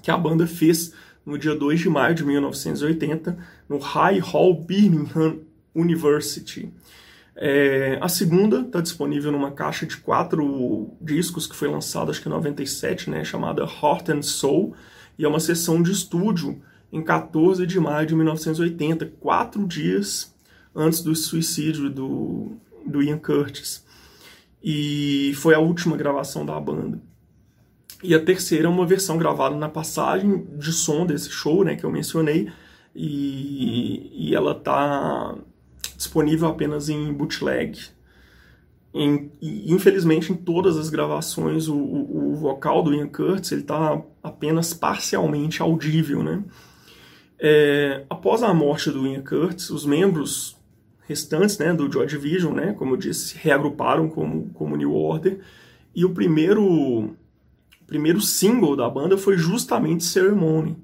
que 0.03 0.11
a 0.11 0.17
banda 0.17 0.47
fez 0.47 0.93
no 1.25 1.39
dia 1.39 1.55
2 1.55 1.81
de 1.81 1.89
maio 1.89 2.15
de 2.15 2.25
1980 2.25 3.39
no 3.69 3.79
High 3.79 4.19
Hall 4.19 4.55
Birmingham 4.55 5.39
University. 5.75 6.73
É, 7.35 7.99
a 8.01 8.09
segunda 8.09 8.61
está 8.61 8.81
disponível 8.81 9.33
numa 9.33 9.53
caixa 9.53 9.87
de 9.87 9.97
quatro 9.97 10.91
discos 11.01 11.47
que 11.47 11.57
foi 11.57 11.69
lançada 11.69 12.11
acho 12.11 12.21
que 12.21 12.29
em 12.29 12.33
97, 12.33 13.09
né, 13.09 13.25
chamada 13.25 13.63
Heart 13.63 14.11
and 14.11 14.23
Soul, 14.23 14.75
e 15.19 15.25
é 15.25 15.29
uma 15.29 15.41
sessão 15.41 15.83
de 15.83 15.93
estúdio 15.93 16.61
em 16.93 17.03
14 17.03 17.67
de 17.67 17.81
maio 17.81 18.07
de 18.07 18.15
1980, 18.15 19.07
quatro 19.19 19.67
dias 19.67 20.35
antes 20.75 21.01
do 21.01 21.17
suicídio 21.17 21.89
do, 21.89 22.53
do 22.87 23.03
Ian 23.03 23.19
Curtis. 23.19 23.85
E 24.63 25.33
foi 25.37 25.55
a 25.55 25.59
última 25.59 25.97
gravação 25.97 26.45
da 26.45 26.59
banda. 26.61 27.01
E 28.03 28.15
a 28.15 28.23
terceira 28.23 28.67
é 28.67 28.69
uma 28.69 28.87
versão 28.87 29.17
gravada 29.17 29.57
na 29.57 29.69
passagem 29.69 30.45
de 30.59 30.73
som 30.73 31.07
desse 31.07 31.31
show, 31.31 31.65
né, 31.65 31.77
que 31.77 31.85
eu 31.85 31.91
mencionei, 31.91 32.51
e, 32.95 34.29
e 34.29 34.35
ela 34.35 34.53
está 34.53 35.37
disponível 35.97 36.49
apenas 36.49 36.89
em 36.89 37.13
bootleg. 37.13 37.79
Em, 38.93 39.31
e, 39.41 39.73
infelizmente, 39.73 40.33
em 40.33 40.37
todas 40.37 40.77
as 40.77 40.91
gravações, 40.91 41.69
o, 41.69 41.77
o, 41.77 42.33
o 42.33 42.35
vocal 42.35 42.83
do 42.83 42.93
Ian 42.93 43.09
Curtis 43.09 43.53
está 43.53 44.03
apenas 44.23 44.75
parcialmente 44.75 45.63
audível. 45.63 46.23
Né? 46.23 46.43
É, 47.45 48.05
após 48.09 48.41
a 48.45 48.55
morte 48.55 48.89
do 48.89 49.05
Ian 49.05 49.21
Curtis, 49.21 49.69
os 49.71 49.85
membros 49.85 50.57
restantes 51.09 51.59
né, 51.59 51.75
do 51.75 51.91
Joy 51.91 52.07
Division, 52.07 52.55
né, 52.55 52.73
como 52.73 52.93
eu 52.93 52.97
disse, 52.97 53.31
se 53.31 53.37
reagruparam 53.37 54.09
como, 54.09 54.51
como 54.51 54.77
New 54.77 54.95
Order, 54.95 55.41
e 55.93 56.05
o 56.05 56.15
primeiro 56.15 57.17
primeiro 57.85 58.21
single 58.21 58.77
da 58.77 58.89
banda 58.89 59.19
foi 59.19 59.37
justamente 59.37 60.05
Ceremony, 60.05 60.79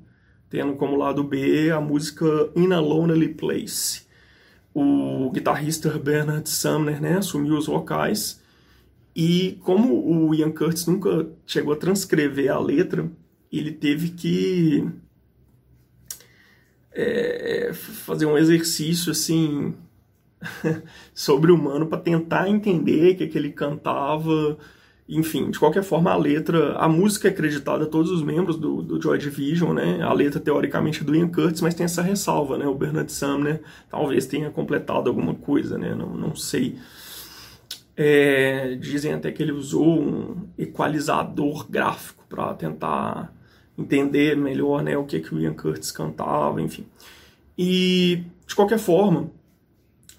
tendo 0.50 0.74
como 0.74 0.96
lado 0.96 1.22
B 1.22 1.70
a 1.70 1.80
música 1.80 2.26
In 2.56 2.72
a 2.72 2.80
Lonely 2.80 3.28
Place. 3.34 4.02
O 4.74 5.30
guitarrista 5.30 5.90
Bernard 5.96 6.48
Sumner 6.48 7.00
né, 7.00 7.18
assumiu 7.18 7.56
os 7.56 7.66
vocais 7.66 8.42
e 9.14 9.58
como 9.62 9.94
o 9.94 10.34
Ian 10.34 10.50
Curtis 10.50 10.86
nunca 10.86 11.30
chegou 11.46 11.72
a 11.72 11.76
transcrever 11.76 12.50
a 12.50 12.58
letra, 12.58 13.08
ele 13.50 13.70
teve 13.70 14.10
que 14.10 14.84
é, 17.00 17.72
fazer 17.72 18.26
um 18.26 18.36
exercício 18.36 19.12
assim 19.12 19.74
sobre-humano 21.14 21.86
para 21.86 21.98
tentar 21.98 22.48
entender 22.48 23.14
o 23.14 23.16
que, 23.16 23.26
que 23.28 23.38
ele 23.38 23.52
cantava 23.52 24.58
enfim, 25.08 25.50
de 25.50 25.58
qualquer 25.58 25.82
forma, 25.82 26.10
a 26.10 26.16
letra, 26.16 26.74
a 26.76 26.86
música 26.86 27.28
é 27.28 27.30
acreditada 27.30 27.84
a 27.84 27.86
todos 27.86 28.10
os 28.10 28.22
membros 28.22 28.58
do, 28.58 28.82
do 28.82 29.00
Joy 29.00 29.16
Division, 29.16 29.72
né? 29.72 30.02
A 30.02 30.12
letra, 30.12 30.38
teoricamente, 30.38 31.00
é 31.00 31.04
do 31.04 31.16
Ian 31.16 31.28
Curtis, 31.28 31.62
mas 31.62 31.72
tem 31.74 31.84
essa 31.84 32.02
ressalva, 32.02 32.58
né? 32.58 32.66
O 32.66 32.74
Bernard 32.74 33.10
Sumner 33.10 33.62
talvez 33.88 34.26
tenha 34.26 34.50
completado 34.50 35.08
alguma 35.08 35.34
coisa, 35.34 35.78
né? 35.78 35.94
Não, 35.94 36.14
não 36.14 36.36
sei. 36.36 36.76
É, 37.96 38.74
dizem 38.74 39.14
até 39.14 39.32
que 39.32 39.42
ele 39.42 39.50
usou 39.50 39.98
um 39.98 40.46
equalizador 40.58 41.66
gráfico 41.70 42.26
para 42.28 42.52
tentar 42.52 43.32
entender 43.78 44.36
melhor 44.36 44.82
né, 44.82 44.96
o 44.96 45.04
que, 45.04 45.20
que 45.20 45.34
o 45.34 45.40
Ian 45.40 45.54
Curtis 45.54 45.92
cantava, 45.92 46.60
enfim. 46.60 46.84
E, 47.56 48.24
de 48.46 48.54
qualquer 48.54 48.78
forma, 48.78 49.30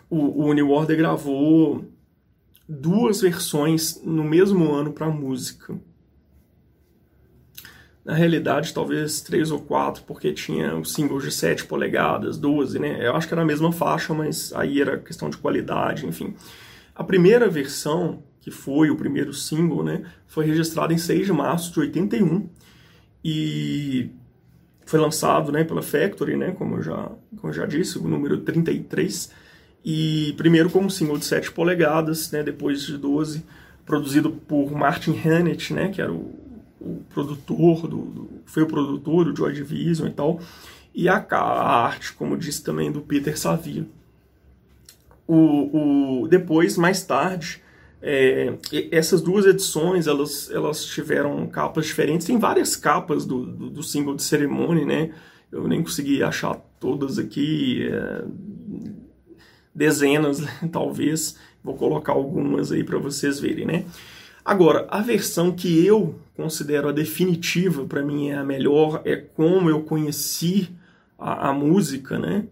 o, 0.10 0.18
o 0.42 0.70
Order 0.70 0.98
gravou 0.98 1.86
duas 2.68 3.22
versões 3.22 4.02
no 4.04 4.24
mesmo 4.24 4.72
ano 4.72 4.94
para 4.94 5.10
música. 5.10 5.78
Na 8.04 8.14
realidade, 8.14 8.74
talvez 8.74 9.22
três 9.22 9.52
ou 9.52 9.60
quatro, 9.60 10.04
porque 10.04 10.34
tinha 10.34 10.76
o 10.76 10.86
single 10.86 11.20
de 11.20 11.32
7 11.32 11.66
polegadas, 11.66 12.38
12, 12.38 12.80
né? 12.80 13.06
Eu 13.06 13.16
acho 13.16 13.28
que 13.28 13.34
era 13.34 13.44
a 13.44 13.46
mesma 13.46 13.72
faixa, 13.72 14.14
mas 14.14 14.52
aí 14.54 14.82
era 14.82 14.98
questão 14.98 15.30
de 15.30 15.38
qualidade, 15.38 16.08
enfim. 16.08 16.34
A 16.96 17.04
primeira 17.04 17.48
versão, 17.50 18.24
que 18.42 18.50
foi 18.50 18.90
o 18.90 18.96
primeiro 18.96 19.34
single, 19.34 19.84
né, 19.84 20.04
foi 20.26 20.46
registrada 20.46 20.94
em 20.94 20.98
6 20.98 21.28
de 21.28 21.34
março 21.34 21.72
de 21.74 21.80
81 21.82 22.50
e 23.24 24.10
foi 24.86 25.00
lançado, 25.00 25.52
né, 25.52 25.64
pela 25.64 25.82
Factory, 25.82 26.36
né, 26.36 26.52
como 26.58 26.78
eu 26.78 26.82
já, 26.82 27.12
como 27.38 27.50
eu 27.50 27.54
já 27.54 27.66
disse, 27.66 28.00
o 28.00 28.08
número 28.08 28.40
33 28.40 29.32
e 29.86 30.34
primeiro 30.36 30.70
como 30.70 30.90
single 30.90 31.18
de 31.18 31.26
7 31.26 31.52
polegadas, 31.52 32.32
né, 32.32 32.42
depois 32.42 32.82
de 32.82 32.98
12, 32.98 33.46
produzido 33.86 34.32
por 34.32 34.72
Martin 34.72 35.12
Hannett, 35.12 35.74
né, 35.74 35.90
que 35.90 36.02
era 36.02 36.12
o, 36.12 36.34
o 36.82 37.04
produtor, 37.10 37.88
do, 37.88 37.98
do, 37.98 38.30
foi 38.46 38.64
o 38.64 38.68
produtor 38.68 39.26
do 39.26 39.36
Joy 39.36 39.54
Division 39.54 40.08
e 40.08 40.12
tal, 40.12 40.40
e 40.94 41.08
a, 41.08 41.26
a 41.30 41.86
arte, 41.86 42.14
como 42.14 42.38
disse 42.38 42.64
também, 42.64 42.92
do 42.92 43.02
Peter 43.02 43.38
Saville. 43.38 43.90
O, 45.28 46.24
o, 46.24 46.28
depois, 46.28 46.76
mais 46.76 47.04
tarde, 47.04 47.62
é, 48.02 48.54
essas 48.92 49.22
duas 49.22 49.46
edições 49.46 50.08
elas, 50.08 50.50
elas 50.52 50.86
tiveram 50.86 51.46
capas 51.48 51.86
diferentes. 51.86 52.28
Tem 52.28 52.38
várias 52.38 52.76
capas 52.76 53.26
do, 53.26 53.46
do, 53.46 53.70
do 53.70 53.84
single 53.84 54.16
de 54.16 54.24
cerimônia, 54.24 54.86
né? 54.86 55.12
Eu 55.52 55.68
nem 55.68 55.82
consegui 55.82 56.24
achar 56.24 56.56
todas 56.80 57.18
aqui. 57.18 57.90
É, 57.92 58.24
dezenas, 59.74 60.42
talvez. 60.72 61.38
Vou 61.64 61.76
colocar 61.76 62.14
algumas 62.14 62.72
aí 62.72 62.84
para 62.84 62.98
vocês 62.98 63.40
verem, 63.40 63.66
né? 63.66 63.86
Agora, 64.44 64.88
a 64.90 65.02
versão 65.02 65.52
que 65.52 65.86
eu 65.86 66.16
considero 66.36 66.90
a 66.90 66.92
definitiva, 66.92 67.86
para 67.86 68.02
mim 68.02 68.30
é 68.30 68.36
a 68.36 68.44
melhor, 68.44 69.02
é 69.06 69.16
como 69.16 69.70
eu 69.70 69.84
conheci 69.84 70.70
a, 71.18 71.50
a 71.50 71.54
música, 71.54 72.18
né? 72.18 72.46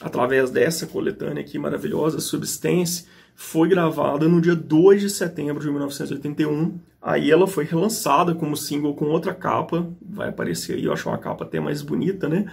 Através 0.00 0.50
dessa 0.50 0.86
coletânea 0.86 1.42
aqui 1.42 1.58
maravilhosa, 1.58 2.20
Substance, 2.20 3.06
foi 3.42 3.70
gravada 3.70 4.28
no 4.28 4.38
dia 4.38 4.54
2 4.54 5.00
de 5.00 5.08
setembro 5.08 5.62
de 5.62 5.70
1981. 5.70 6.78
Aí 7.00 7.30
ela 7.30 7.46
foi 7.46 7.64
relançada 7.64 8.34
como 8.34 8.54
single 8.54 8.94
com 8.94 9.06
outra 9.06 9.32
capa, 9.32 9.90
vai 9.98 10.28
aparecer 10.28 10.74
aí, 10.76 10.84
eu 10.84 10.92
acho 10.92 11.08
uma 11.08 11.16
capa 11.16 11.44
até 11.44 11.58
mais 11.58 11.80
bonita, 11.80 12.28
né? 12.28 12.52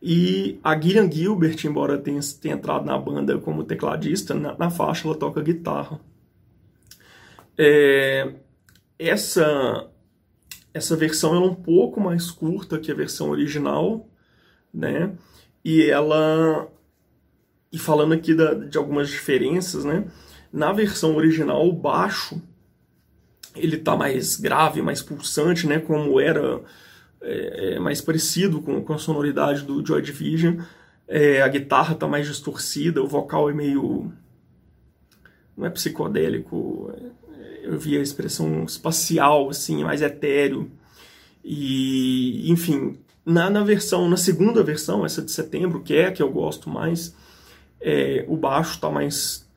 E 0.00 0.60
a 0.62 0.80
Gillian 0.80 1.10
Gilbert, 1.10 1.56
embora 1.64 1.98
tenha, 1.98 2.20
tenha 2.40 2.54
entrado 2.54 2.86
na 2.86 2.96
banda 2.96 3.36
como 3.38 3.64
tecladista, 3.64 4.32
na, 4.32 4.56
na 4.56 4.70
faixa 4.70 5.08
ela 5.08 5.16
toca 5.16 5.42
guitarra. 5.42 6.00
É, 7.58 8.32
essa, 8.96 9.90
essa 10.72 10.94
versão 10.94 11.34
é 11.34 11.40
um 11.40 11.54
pouco 11.54 12.00
mais 12.00 12.30
curta 12.30 12.78
que 12.78 12.92
a 12.92 12.94
versão 12.94 13.30
original, 13.30 14.08
né? 14.72 15.10
E 15.64 15.82
ela. 15.90 16.68
E 17.72 17.78
falando 17.78 18.14
aqui 18.14 18.34
da, 18.34 18.54
de 18.54 18.78
algumas 18.78 19.08
diferenças, 19.08 19.84
né? 19.84 20.04
Na 20.52 20.72
versão 20.72 21.16
original, 21.16 21.68
o 21.68 21.72
baixo 21.72 22.40
ele 23.54 23.76
tá 23.76 23.96
mais 23.96 24.36
grave, 24.36 24.82
mais 24.82 25.02
pulsante, 25.02 25.66
né? 25.66 25.78
Como 25.78 26.20
era 26.20 26.62
é, 27.20 27.74
é 27.74 27.78
mais 27.78 28.00
parecido 28.00 28.60
com, 28.60 28.82
com, 28.82 28.92
a 28.92 28.98
sonoridade 28.98 29.62
do 29.62 29.84
Joy 29.84 30.00
Division. 30.02 30.58
É, 31.06 31.42
a 31.42 31.48
guitarra 31.48 31.94
tá 31.94 32.06
mais 32.06 32.26
distorcida, 32.26 33.02
o 33.02 33.08
vocal 33.08 33.50
é 33.50 33.52
meio. 33.52 34.12
não 35.56 35.66
é 35.66 35.70
psicodélico, 35.70 36.92
é, 37.32 37.60
eu 37.64 37.78
vi 37.78 37.96
a 37.96 38.02
expressão 38.02 38.64
espacial, 38.64 39.50
assim, 39.50 39.82
mais 39.82 40.02
etéreo. 40.02 40.70
E, 41.44 42.50
enfim, 42.50 42.98
na, 43.24 43.48
na 43.48 43.64
versão, 43.64 44.08
na 44.08 44.16
segunda 44.16 44.62
versão, 44.62 45.04
essa 45.04 45.22
de 45.22 45.30
setembro, 45.30 45.82
que 45.82 45.94
é 45.94 46.06
a 46.06 46.12
que 46.12 46.22
eu 46.22 46.30
gosto 46.30 46.68
mais, 46.68 47.14
é, 47.80 48.24
o 48.28 48.36
baixo 48.36 48.78
tá 48.80 48.90
mais 48.90 49.47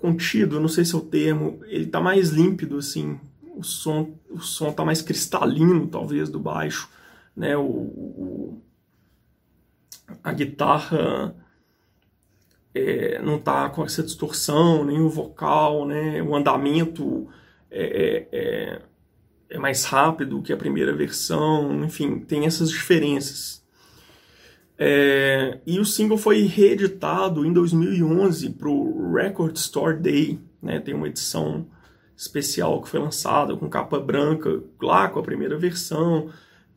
contido, 0.00 0.60
não 0.60 0.68
sei 0.68 0.84
se 0.84 0.94
é 0.94 0.98
o 0.98 1.02
termo, 1.02 1.60
ele 1.66 1.86
tá 1.86 2.00
mais 2.00 2.30
límpido, 2.30 2.78
assim, 2.78 3.20
o 3.54 3.62
som, 3.62 4.14
o 4.30 4.40
som 4.40 4.72
tá 4.72 4.84
mais 4.84 5.02
cristalino, 5.02 5.86
talvez, 5.86 6.28
do 6.28 6.40
baixo, 6.40 6.88
né, 7.36 7.56
o, 7.56 7.62
o 7.62 8.62
a 10.24 10.32
guitarra 10.32 11.34
é, 12.74 13.20
não 13.22 13.38
tá 13.38 13.68
com 13.70 13.84
essa 13.84 14.02
distorção, 14.02 14.84
nem 14.84 15.00
o 15.00 15.08
vocal, 15.08 15.86
né, 15.86 16.22
o 16.22 16.34
andamento 16.34 17.28
é, 17.70 17.82
é, 17.82 18.28
é, 18.32 18.82
é 19.50 19.58
mais 19.58 19.84
rápido 19.84 20.42
que 20.42 20.52
a 20.52 20.56
primeira 20.56 20.94
versão, 20.94 21.84
enfim, 21.84 22.18
tem 22.18 22.46
essas 22.46 22.70
diferenças. 22.70 23.59
É, 24.82 25.58
e 25.66 25.78
o 25.78 25.84
single 25.84 26.16
foi 26.16 26.40
reeditado 26.44 27.44
em 27.44 27.52
2011 27.52 28.48
para 28.48 28.70
o 28.70 29.12
Record 29.12 29.54
Store 29.56 29.94
Day. 29.94 30.40
Né? 30.62 30.80
Tem 30.80 30.94
uma 30.94 31.06
edição 31.06 31.66
especial 32.16 32.80
que 32.80 32.88
foi 32.88 32.98
lançada 32.98 33.54
com 33.54 33.68
capa 33.68 34.00
branca, 34.00 34.62
lá 34.80 35.06
com 35.10 35.18
a 35.18 35.22
primeira 35.22 35.58
versão. 35.58 36.30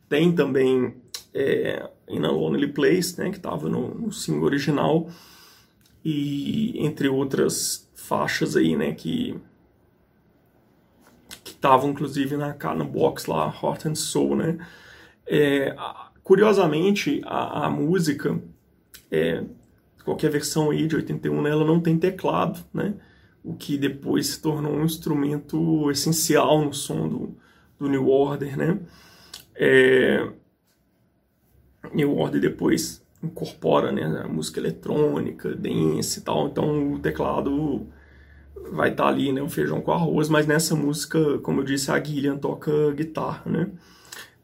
Tem 0.06 0.30
também 0.34 0.94
é, 1.32 1.88
In 2.06 2.26
a 2.26 2.30
Lonely 2.30 2.74
Place, 2.74 3.18
né? 3.18 3.30
que 3.30 3.38
estava 3.38 3.70
no, 3.70 3.94
no, 3.94 4.12
single 4.12 4.44
original. 4.44 5.08
E 6.04 6.74
entre 6.84 7.08
outras 7.08 7.88
faixas 7.94 8.54
aí, 8.54 8.76
né? 8.76 8.92
Que 8.92 9.34
estavam 11.46 11.88
inclusive 11.88 12.36
na, 12.36 12.54
na 12.54 12.84
box 12.84 13.24
lá, 13.24 13.46
Heart 13.62 13.86
and 13.86 13.94
Soul, 13.94 14.36
né? 14.36 14.58
É, 15.26 15.74
Curiosamente, 16.24 17.20
a, 17.26 17.66
a 17.66 17.70
música, 17.70 18.40
é, 19.10 19.44
qualquer 20.04 20.30
versão 20.30 20.70
aí 20.70 20.86
de 20.86 20.96
81, 20.96 21.42
né, 21.42 21.50
ela 21.50 21.66
não 21.66 21.78
tem 21.78 21.98
teclado, 21.98 22.64
né? 22.72 22.94
O 23.44 23.54
que 23.54 23.76
depois 23.76 24.28
se 24.28 24.40
tornou 24.40 24.72
um 24.72 24.86
instrumento 24.86 25.90
essencial 25.90 26.64
no 26.64 26.72
som 26.72 27.06
do, 27.06 27.36
do 27.78 27.88
New 27.90 28.08
Order, 28.08 28.56
né? 28.56 28.80
É, 29.54 30.26
New 31.92 32.16
Order 32.16 32.40
depois 32.40 33.04
incorpora 33.22 33.92
né, 33.92 34.22
a 34.24 34.26
música 34.26 34.58
eletrônica, 34.58 35.54
dance 35.54 36.20
e 36.20 36.22
tal, 36.22 36.48
então 36.48 36.94
o 36.94 36.98
teclado 36.98 37.86
vai 38.72 38.90
estar 38.90 39.04
tá 39.04 39.08
ali, 39.10 39.30
né, 39.30 39.42
o 39.42 39.48
feijão 39.48 39.82
com 39.82 39.92
arroz, 39.92 40.30
mas 40.30 40.46
nessa 40.46 40.74
música, 40.74 41.38
como 41.40 41.60
eu 41.60 41.64
disse, 41.64 41.90
a 41.90 42.02
Gillian 42.02 42.38
toca 42.38 42.92
guitarra, 42.92 43.42
né? 43.44 43.70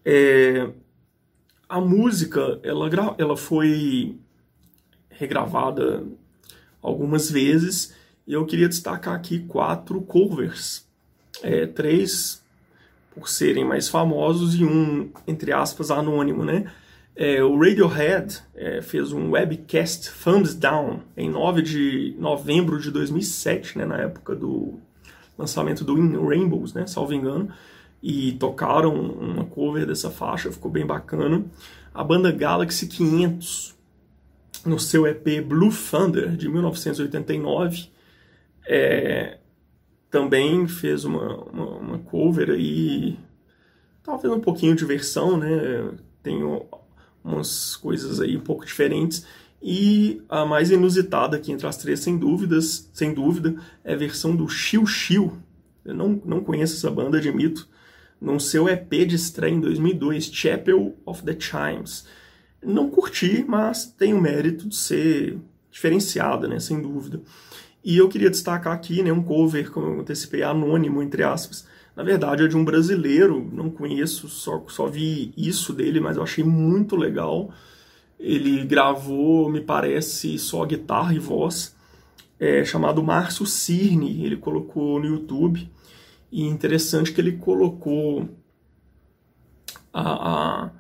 É, 0.05 0.71
a 1.71 1.81
música 1.81 2.59
ela, 2.65 2.91
ela 3.17 3.37
foi 3.37 4.17
regravada 5.09 6.05
algumas 6.83 7.31
vezes 7.31 7.95
e 8.27 8.33
eu 8.33 8.45
queria 8.45 8.69
destacar 8.69 9.15
aqui 9.15 9.39
quatro 9.39 10.01
covers. 10.03 10.85
É, 11.43 11.67
três 11.67 12.43
por 13.15 13.29
serem 13.29 13.65
mais 13.65 13.89
famosos 13.89 14.57
e 14.57 14.65
um, 14.65 15.11
entre 15.27 15.53
aspas, 15.53 15.91
anônimo, 15.91 16.45
né? 16.45 16.71
É, 17.15 17.43
o 17.43 17.57
Radiohead 17.57 18.41
é, 18.55 18.83
fez 18.83 19.13
um 19.13 19.31
webcast 19.31 20.11
Thumbs 20.25 20.55
Down 20.55 21.01
em 21.17 21.31
9 21.31 21.63
de 21.63 22.17
novembro 22.19 22.81
de 22.81 22.91
2007, 22.91 23.79
né, 23.79 23.85
na 23.85 23.99
época 23.99 24.35
do 24.35 24.75
lançamento 25.37 25.85
do 25.85 25.99
In 25.99 26.17
Rainbows, 26.17 26.73
né, 26.73 26.87
salvo 26.87 27.13
engano 27.13 27.53
e 28.03 28.33
tocaram 28.33 28.95
uma 28.95 29.45
cover 29.45 29.87
dessa 29.87 30.11
faixa, 30.11 30.51
ficou 30.51 30.71
bem 30.71 30.87
bacana. 30.87 31.45
A 31.93 32.03
banda 32.03 32.33
Galaxy 32.33 32.87
500, 32.87 33.77
no 34.65 34.79
seu 34.79 35.07
EP 35.07 35.45
Blue 35.45 35.71
Thunder, 35.71 36.37
de 36.37 36.49
1989, 36.49 37.89
é, 38.67 39.39
também 40.11 40.67
fez 40.67 41.05
uma, 41.05 41.37
uma, 41.45 41.67
uma, 41.77 41.99
cover 41.99 42.51
aí, 42.51 43.19
talvez 44.03 44.33
um 44.33 44.41
pouquinho 44.41 44.75
de 44.75 44.85
versão, 44.85 45.37
né? 45.37 45.93
Tem 46.23 46.41
umas 47.23 47.77
coisas 47.77 48.21
aí 48.21 48.37
um 48.37 48.41
pouco 48.41 48.65
diferentes. 48.65 49.27
E 49.63 50.23
a 50.27 50.47
mais 50.47 50.71
inusitada 50.71 51.37
aqui 51.37 51.53
entre 51.53 51.67
as 51.67 51.77
três, 51.77 52.01
sem 52.01 52.17
dúvidas, 52.17 52.89
sem 52.95 53.13
dúvida, 53.13 53.57
é 53.85 53.93
a 53.93 53.97
versão 53.97 54.35
do 54.35 54.49
Chiu 54.49 54.87
Chiu. 54.87 55.37
Eu 55.85 55.95
não, 55.95 56.21
não 56.25 56.41
conheço 56.41 56.77
essa 56.77 56.91
banda, 56.91 57.19
admito 57.19 57.69
no 58.21 58.39
seu 58.39 58.69
EP 58.69 58.91
de 59.07 59.17
estreia 59.17 59.55
em 59.55 59.61
2002, 59.61 60.25
Chapel 60.27 60.95
of 61.07 61.23
the 61.23 61.37
Chimes. 61.39 62.07
Não 62.63 62.91
curti, 62.91 63.45
mas 63.49 63.87
tem 63.87 64.13
o 64.13 64.21
mérito 64.21 64.69
de 64.69 64.77
ser 64.77 65.39
diferenciada, 65.71 66.47
né, 66.47 66.61
sem 66.61 66.81
dúvida. 66.81 67.23
E 67.83 67.97
eu 67.97 68.09
queria 68.09 68.29
destacar 68.29 68.75
aqui 68.75 69.03
né, 69.03 69.11
um 69.11 69.23
cover, 69.23 69.71
como 69.71 69.87
eu 69.87 70.01
antecipei, 70.01 70.43
anônimo, 70.43 71.03
entre 71.03 71.23
aspas. 71.23 71.67
Na 71.97 72.03
verdade, 72.03 72.45
é 72.45 72.49
de 72.49 72.57
um 72.57 72.65
brasileiro, 72.65 73.49
não 73.53 73.71
conheço, 73.71 74.29
só, 74.29 74.63
só 74.69 74.87
vi 74.87 75.33
isso 75.37 75.73
dele, 75.73 76.01
mas 76.01 76.17
eu 76.17 76.23
achei 76.23 76.45
muito 76.45 76.97
legal. 76.97 77.51
Ele 78.19 78.65
gravou, 78.67 79.51
me 79.51 79.63
parece, 79.63 80.39
só 80.39 80.65
guitarra 80.67 81.15
e 81.15 81.19
voz, 81.19 81.75
é, 82.39 82.65
chamado 82.65 83.03
Márcio 83.03 83.47
Cirne, 83.47 84.25
ele 84.25 84.37
colocou 84.37 85.01
no 85.01 85.07
YouTube. 85.07 85.71
E 86.31 86.47
interessante 86.47 87.13
que 87.13 87.21
ele 87.21 87.39
colocou 87.39 88.29
a, 89.93 90.65
a, 90.65 90.71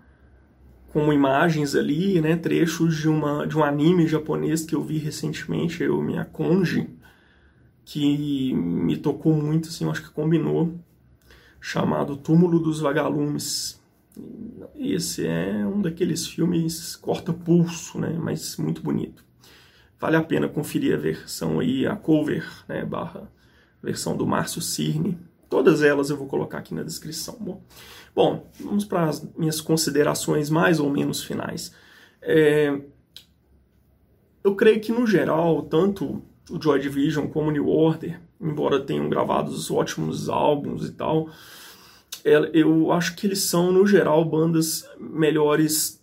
como 0.92 1.12
imagens 1.12 1.74
ali, 1.74 2.20
né, 2.20 2.36
trechos 2.36 2.96
de, 2.96 3.08
uma, 3.08 3.46
de 3.46 3.56
um 3.56 3.64
anime 3.64 4.06
japonês 4.06 4.64
que 4.64 4.74
eu 4.74 4.82
vi 4.82 4.98
recentemente, 4.98 5.84
o 5.84 6.00
Miyakonji, 6.00 6.88
que 7.84 8.54
me 8.54 8.96
tocou 8.96 9.34
muito, 9.34 9.68
assim, 9.68 9.84
eu 9.84 9.90
acho 9.90 10.02
que 10.02 10.10
combinou, 10.10 10.78
chamado 11.60 12.16
Túmulo 12.16 12.60
dos 12.60 12.80
Vagalumes. 12.80 13.80
Esse 14.76 15.26
é 15.26 15.66
um 15.66 15.80
daqueles 15.80 16.26
filmes 16.26 16.94
corta-pulso, 16.96 17.98
né, 17.98 18.16
mas 18.20 18.56
muito 18.56 18.82
bonito. 18.82 19.24
Vale 19.98 20.16
a 20.16 20.22
pena 20.22 20.48
conferir 20.48 20.94
a 20.94 20.98
versão 20.98 21.60
aí, 21.60 21.86
a 21.86 21.96
cover, 21.96 22.48
né, 22.68 22.84
barra 22.84 23.30
versão 23.82 24.16
do 24.16 24.26
Márcio 24.26 24.60
Cirne, 24.60 25.18
Todas 25.50 25.82
elas 25.82 26.08
eu 26.08 26.16
vou 26.16 26.28
colocar 26.28 26.58
aqui 26.58 26.72
na 26.72 26.84
descrição. 26.84 27.36
Bom, 27.40 27.60
bom 28.14 28.46
vamos 28.60 28.84
para 28.84 29.08
as 29.08 29.28
minhas 29.36 29.60
considerações 29.60 30.48
mais 30.48 30.78
ou 30.78 30.88
menos 30.88 31.24
finais. 31.24 31.74
É, 32.22 32.80
eu 34.44 34.54
creio 34.54 34.80
que, 34.80 34.92
no 34.92 35.06
geral, 35.06 35.62
tanto 35.62 36.22
o 36.48 36.62
Joy 36.62 36.78
Division 36.78 37.26
como 37.26 37.48
o 37.48 37.50
New 37.50 37.68
Order, 37.68 38.20
embora 38.40 38.78
tenham 38.80 39.08
gravado 39.08 39.52
ótimos 39.74 40.28
álbuns 40.28 40.86
e 40.86 40.92
tal, 40.92 41.28
é, 42.24 42.50
eu 42.54 42.92
acho 42.92 43.16
que 43.16 43.26
eles 43.26 43.42
são, 43.42 43.72
no 43.72 43.84
geral, 43.84 44.24
bandas 44.24 44.88
melhores, 44.98 46.00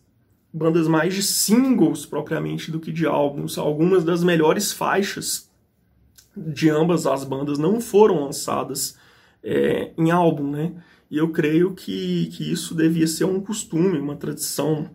bandas 0.51 0.89
mais 0.89 1.13
de 1.13 1.23
singles 1.23 2.05
propriamente 2.05 2.69
do 2.69 2.81
que 2.81 2.91
de 2.91 3.05
álbuns. 3.05 3.57
Algumas 3.57 4.03
das 4.03 4.25
melhores 4.25 4.73
faixas 4.73 5.49
de 6.35 6.69
ambas 6.69 7.07
as 7.07 7.23
bandas 7.23 7.57
não 7.57 7.79
foram 7.79 8.25
lançadas 8.25 8.97
é, 9.47 9.93
em 9.97 10.11
álbum, 10.11 10.51
né? 10.51 10.73
E 11.09 11.17
eu 11.17 11.31
creio 11.31 11.73
que, 11.73 12.27
que 12.27 12.51
isso 12.51 12.75
devia 12.75 13.07
ser 13.07 13.23
um 13.23 13.39
costume, 13.39 13.97
uma 13.97 14.15
tradição. 14.15 14.89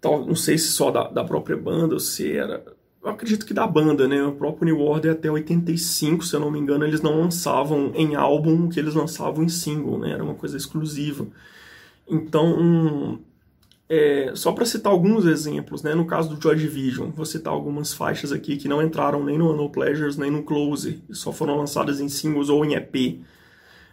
Tal, 0.00 0.24
não 0.24 0.36
sei 0.36 0.56
se 0.56 0.68
só 0.68 0.90
da, 0.90 1.08
da 1.08 1.24
própria 1.24 1.56
banda, 1.56 1.94
ou 1.94 2.00
se 2.00 2.36
era 2.36 2.64
eu 3.04 3.10
acredito 3.10 3.44
que 3.44 3.52
da 3.52 3.66
banda, 3.66 4.08
né? 4.08 4.24
O 4.24 4.32
próprio 4.32 4.64
New 4.64 4.80
Order 4.80 5.12
até 5.12 5.30
85, 5.30 6.24
se 6.24 6.34
eu 6.34 6.40
não 6.40 6.50
me 6.50 6.58
engano, 6.58 6.86
eles 6.86 7.02
não 7.02 7.20
lançavam 7.20 7.92
em 7.94 8.14
álbum 8.14 8.64
o 8.64 8.68
que 8.70 8.80
eles 8.80 8.94
lançavam 8.94 9.44
em 9.44 9.48
single, 9.48 9.98
né? 9.98 10.12
Era 10.12 10.24
uma 10.24 10.34
coisa 10.34 10.56
exclusiva. 10.56 11.26
Então, 12.08 13.20
é, 13.94 14.34
só 14.34 14.50
para 14.52 14.66
citar 14.66 14.92
alguns 14.92 15.24
exemplos, 15.24 15.82
né? 15.82 15.94
No 15.94 16.04
caso 16.04 16.34
do 16.34 16.42
Joy 16.42 16.56
Division, 16.56 17.10
vou 17.10 17.24
citar 17.24 17.52
algumas 17.52 17.94
faixas 17.94 18.32
aqui 18.32 18.56
que 18.56 18.66
não 18.66 18.82
entraram 18.82 19.22
nem 19.22 19.38
no 19.38 19.54
No 19.54 19.70
Pleasures 19.70 20.16
nem 20.16 20.30
no 20.30 20.42
Close, 20.42 21.02
só 21.10 21.32
foram 21.32 21.56
lançadas 21.56 22.00
em 22.00 22.08
singles 22.08 22.48
ou 22.48 22.64
em 22.64 22.74
EP. 22.74 23.20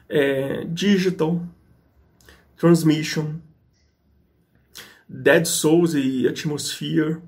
É, 0.10 0.66
Digital, 0.66 1.42
Transmission, 2.58 3.36
Dead 5.08 5.46
Souls 5.46 5.94
e 5.94 6.28
Atmosphere, 6.28 7.20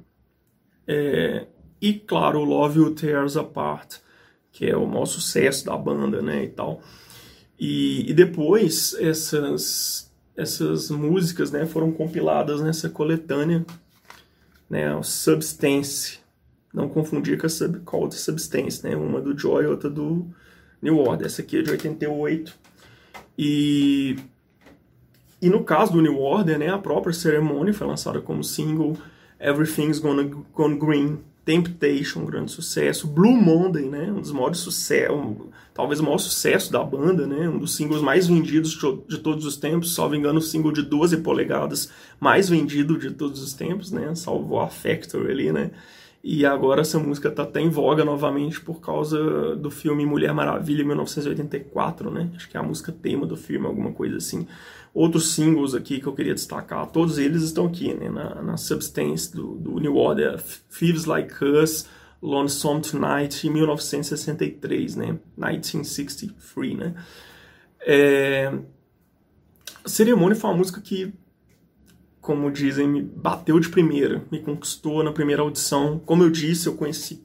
é, 0.88 1.46
e, 1.80 1.94
claro, 1.94 2.44
Love 2.44 2.80
You 2.80 2.96
Tears 2.96 3.38
Apart, 3.38 3.98
que 4.52 4.66
é 4.66 4.76
o 4.76 4.88
maior 4.88 5.06
sucesso 5.06 5.66
da 5.66 5.78
banda, 5.78 6.22
né, 6.22 6.46
e 6.46 6.50
tal. 6.50 6.82
E, 7.60 8.10
e 8.10 8.14
depois, 8.14 8.96
essas, 9.00 10.12
essas 10.36 10.90
músicas, 10.90 11.52
né, 11.52 11.66
foram 11.66 11.92
compiladas 11.92 12.62
nessa 12.62 12.90
coletânea, 12.90 13.66
né, 14.70 14.96
o 14.96 15.04
Substance. 15.04 16.20
Não 16.74 16.90
confundir 16.90 17.38
com 17.38 17.46
a 17.46 17.50
sub, 17.50 17.80
Called 17.82 18.16
Substance, 18.16 18.84
né, 18.84 18.96
uma 18.96 19.22
do 19.22 19.38
Joy 19.38 19.64
e 19.64 19.68
outra 19.68 19.90
do 19.90 20.28
New 20.82 20.98
Order. 20.98 21.28
Essa 21.28 21.42
aqui 21.42 21.60
é 21.60 21.62
de 21.62 21.70
88. 21.70 22.54
E, 23.38 24.18
e 25.42 25.50
no 25.50 25.64
caso 25.64 25.94
do 25.94 26.02
New 26.02 26.20
Order, 26.20 26.58
né, 26.58 26.70
a 26.70 26.80
própria 26.80 27.14
Ceremony 27.14 27.74
foi 27.74 27.86
lançada 27.86 28.20
como 28.20 28.44
single 28.44 28.98
Everything's 29.40 30.00
Gonna 30.00 30.24
Gone 30.54 30.80
Green, 30.80 31.20
Temptation, 31.46 32.22
um 32.22 32.26
grande 32.26 32.52
sucesso, 32.52 33.06
Blue 33.06 33.36
Monday, 33.36 33.90
né, 33.90 34.12
um 34.12 34.22
dos 34.22 34.32
maiores 34.32 34.60
sucessos, 34.60 35.16
um, 35.16 35.50
talvez 35.74 36.00
o 36.00 36.04
maior 36.04 36.18
sucesso 36.18 36.72
da 36.72 36.82
banda, 36.82 37.28
né, 37.28 37.50
um 37.50 37.58
dos 37.58 37.76
singles 37.76 38.02
mais 38.02 38.28
vendidos 38.28 38.78
de, 39.08 39.18
todos 39.18 39.46
os 39.46 39.58
tempos, 39.58 39.94
salvo 39.94 40.16
engano, 40.16 40.40
o 40.40 40.42
single 40.42 40.72
de 40.72 40.82
12 40.82 41.18
polegadas 41.18 41.92
mais 42.18 42.48
vendido 42.48 42.98
de 42.98 43.12
todos 43.12 43.42
os 43.42 43.54
tempos, 43.54 43.92
né, 43.92 44.16
salvo 44.16 44.58
a 44.58 44.70
Factory 44.70 45.32
ali, 45.32 45.52
né, 45.52 45.72
e 46.24 46.46
agora 46.46 46.82
essa 46.82 46.98
música 46.98 47.30
tá 47.30 47.44
até 47.44 47.60
em 47.60 47.70
voga 47.70 48.06
novamente 48.06 48.62
por 48.62 48.80
causa 48.80 49.58
do 49.58 49.70
filme 49.70 50.06
Mulher 50.06 50.34
Maravilha, 50.34 50.86
1984, 50.86 52.10
né, 52.10 52.32
acho 52.34 52.50
que 52.50 52.56
é 52.56 52.60
a 52.62 52.64
música 52.64 52.94
tema 52.94 53.26
do 53.26 53.36
filme, 53.36 53.68
alguma 53.68 53.92
coisa 53.92 54.16
assim. 54.16 54.48
Outros 54.94 55.34
singles 55.34 55.74
aqui 55.74 56.00
que 56.00 56.08
eu 56.08 56.14
queria 56.14 56.34
destacar, 56.34 56.88
todos 56.88 57.18
eles 57.18 57.44
estão 57.44 57.66
aqui, 57.66 57.94
né, 57.94 58.08
na, 58.08 58.42
na 58.42 58.58
Substance 58.58 59.36
do, 59.36 59.56
do 59.56 59.80
New 59.80 59.98
Order, 59.98 60.42
Thieves 60.70 61.04
Like 61.04 61.44
Us, 61.44 61.88
Lonesome 62.22 62.82
Tonight, 62.82 63.46
em 63.46 63.52
1963, 63.52 64.96
né, 64.96 65.20
1963, 65.36 66.78
né. 66.78 66.96
É... 67.82 68.54
Cerimônia 69.86 70.38
foi 70.38 70.50
uma 70.50 70.58
música 70.58 70.80
que, 70.80 71.14
como 72.24 72.50
dizem, 72.50 72.88
me 72.88 73.02
bateu 73.02 73.60
de 73.60 73.68
primeira, 73.68 74.24
me 74.32 74.40
conquistou 74.40 75.04
na 75.04 75.12
primeira 75.12 75.42
audição. 75.42 76.00
Como 76.06 76.24
eu 76.24 76.30
disse, 76.30 76.68
eu 76.68 76.74
conheci 76.74 77.22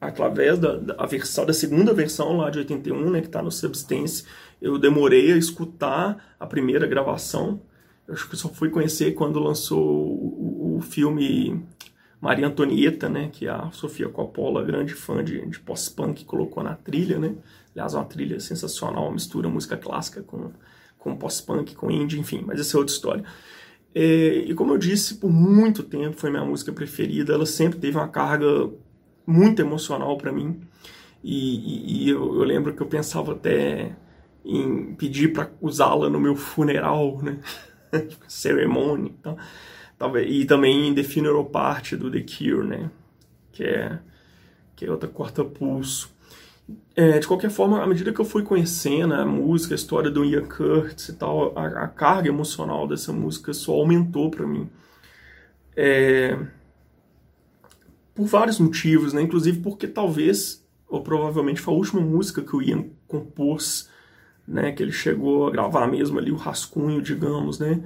através 0.00 0.58
da, 0.58 0.74
da 0.74 1.04
versão, 1.04 1.44
da 1.44 1.52
segunda 1.52 1.92
versão 1.92 2.38
lá 2.38 2.48
de 2.48 2.60
81, 2.60 3.10
né, 3.10 3.20
que 3.20 3.26
está 3.26 3.42
no 3.42 3.52
Substance, 3.52 4.24
eu 4.62 4.78
demorei 4.78 5.32
a 5.32 5.36
escutar 5.36 6.34
a 6.40 6.46
primeira 6.46 6.86
gravação. 6.86 7.60
Eu 8.06 8.14
acho 8.14 8.26
que 8.26 8.38
só 8.38 8.48
fui 8.48 8.70
conhecer 8.70 9.12
quando 9.12 9.38
lançou 9.38 9.84
o, 9.84 10.78
o 10.78 10.80
filme 10.80 11.62
Maria 12.18 12.46
Antonieta, 12.46 13.06
né, 13.06 13.28
que 13.30 13.46
a 13.46 13.70
Sofia 13.70 14.08
Coppola, 14.08 14.64
grande 14.64 14.94
fã 14.94 15.22
de, 15.22 15.44
de 15.44 15.60
pós-punk, 15.60 16.24
colocou 16.24 16.62
na 16.62 16.74
trilha, 16.74 17.18
né? 17.18 17.34
Aliás, 17.74 17.92
uma 17.92 18.04
trilha 18.06 18.40
sensacional, 18.40 19.12
mistura 19.12 19.46
música 19.46 19.76
clássica 19.76 20.22
com, 20.22 20.52
com 20.96 21.14
pós-punk, 21.14 21.74
com 21.74 21.90
indie, 21.90 22.18
enfim, 22.18 22.42
mas 22.46 22.58
essa 22.58 22.78
é 22.78 22.78
outra 22.78 22.94
história. 22.94 23.24
É, 23.94 24.44
e 24.46 24.54
como 24.54 24.74
eu 24.74 24.78
disse, 24.78 25.16
por 25.16 25.30
muito 25.30 25.82
tempo 25.82 26.16
foi 26.16 26.30
minha 26.30 26.44
música 26.44 26.72
preferida, 26.72 27.32
ela 27.32 27.46
sempre 27.46 27.78
teve 27.78 27.96
uma 27.96 28.08
carga 28.08 28.70
muito 29.26 29.60
emocional 29.60 30.16
para 30.16 30.32
mim. 30.32 30.60
E, 31.22 32.04
e, 32.04 32.04
e 32.04 32.10
eu, 32.10 32.34
eu, 32.36 32.44
lembro 32.44 32.72
que 32.74 32.82
eu 32.82 32.86
pensava 32.86 33.32
até 33.32 33.96
em 34.44 34.94
pedir 34.94 35.32
para 35.32 35.50
usá-la 35.60 36.08
no 36.08 36.20
meu 36.20 36.36
funeral, 36.36 37.20
né? 37.22 37.38
Cerimônia. 38.28 39.12
Então, 39.20 39.36
e 40.24 40.44
também 40.44 40.88
em 40.88 40.94
The 40.94 41.02
Funeral 41.02 41.44
Part 41.46 41.96
do 41.96 42.10
The 42.10 42.20
Cure, 42.20 42.66
né? 42.66 42.90
Que 43.52 43.64
é, 43.64 43.98
que 44.76 44.86
é 44.86 44.90
outra 44.90 45.08
quarta 45.08 45.44
pulso. 45.44 46.16
É, 46.94 47.18
de 47.18 47.26
qualquer 47.26 47.50
forma, 47.50 47.82
à 47.82 47.86
medida 47.86 48.12
que 48.12 48.20
eu 48.20 48.24
fui 48.24 48.42
conhecendo 48.42 49.14
a 49.14 49.24
música, 49.24 49.74
a 49.74 49.76
história 49.76 50.10
do 50.10 50.24
Ian 50.24 50.44
Curtis 50.44 51.08
e 51.08 51.12
tal, 51.14 51.56
a, 51.56 51.84
a 51.84 51.88
carga 51.88 52.28
emocional 52.28 52.86
dessa 52.86 53.12
música 53.12 53.52
só 53.54 53.72
aumentou 53.72 54.30
para 54.30 54.46
mim. 54.46 54.68
É, 55.76 56.36
por 58.14 58.26
vários 58.26 58.58
motivos, 58.58 59.12
né? 59.12 59.22
Inclusive 59.22 59.60
porque 59.60 59.86
talvez, 59.86 60.66
ou 60.88 61.00
provavelmente 61.00 61.60
foi 61.60 61.72
a 61.72 61.76
última 61.76 62.00
música 62.00 62.42
que 62.42 62.54
o 62.54 62.60
Ian 62.60 62.86
compôs, 63.06 63.88
né? 64.46 64.72
Que 64.72 64.82
ele 64.82 64.90
chegou 64.90 65.46
a 65.46 65.50
gravar 65.52 65.86
mesmo 65.86 66.18
ali 66.18 66.32
o 66.32 66.36
rascunho, 66.36 67.00
digamos, 67.00 67.60
né? 67.60 67.80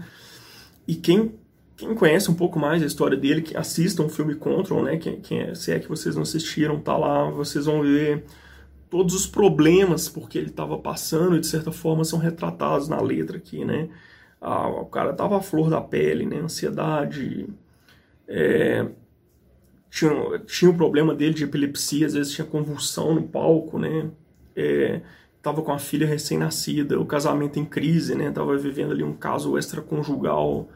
E 0.89 0.95
quem, 0.95 1.35
quem 1.77 1.95
conhece 1.95 2.31
um 2.31 2.35
pouco 2.35 2.59
mais 2.59 2.83
a 2.83 2.87
história 2.87 3.17
dele, 3.17 3.43
que 3.43 3.55
assistam 3.55 4.05
o 4.05 4.09
filme 4.09 4.35
Control, 4.35 4.83
né? 4.83 4.97
Quem, 4.97 5.21
quem 5.21 5.41
é, 5.41 5.55
se 5.55 5.71
é 5.71 5.79
que 5.79 5.89
vocês 5.89 6.15
não 6.15 6.23
assistiram, 6.23 6.81
tá 6.81 6.97
lá, 6.97 7.31
vocês 7.31 7.67
vão 7.67 7.83
ver 7.83 8.25
todos 8.93 9.15
os 9.15 9.27
problemas 9.27 10.07
porque 10.07 10.37
ele 10.37 10.49
estava 10.49 10.77
passando 10.77 11.41
de 11.41 11.47
certa 11.47 11.73
forma 11.73 12.05
são 12.05 12.19
retratados 12.19 12.89
na 12.91 13.01
letra 13.01 13.39
aqui, 13.39 13.65
né? 13.65 13.89
Ah, 14.39 14.69
o 14.69 14.85
cara 14.85 15.15
tava 15.15 15.39
à 15.39 15.41
flor 15.41 15.71
da 15.71 15.81
pele, 15.81 16.27
né? 16.27 16.41
Ansiedade, 16.41 17.49
é, 18.29 18.87
tinha, 19.89 20.39
tinha 20.41 20.71
o 20.71 20.77
problema 20.77 21.15
dele 21.15 21.33
de 21.33 21.45
epilepsia, 21.45 22.07
às 22.07 22.13
vezes 22.13 22.35
tinha 22.35 22.47
convulsão 22.47 23.15
no 23.15 23.23
palco, 23.23 23.79
né? 23.79 24.11
É, 24.55 25.01
tava 25.41 25.63
com 25.63 25.73
a 25.73 25.79
filha 25.79 26.07
recém-nascida, 26.07 27.01
o 27.01 27.07
casamento 27.07 27.59
em 27.59 27.65
crise, 27.65 28.15
né? 28.15 28.31
Tava 28.31 28.59
vivendo 28.59 28.93
ali 28.93 29.03
um 29.03 29.15
caso 29.15 29.57
extraconjugal, 29.57 30.69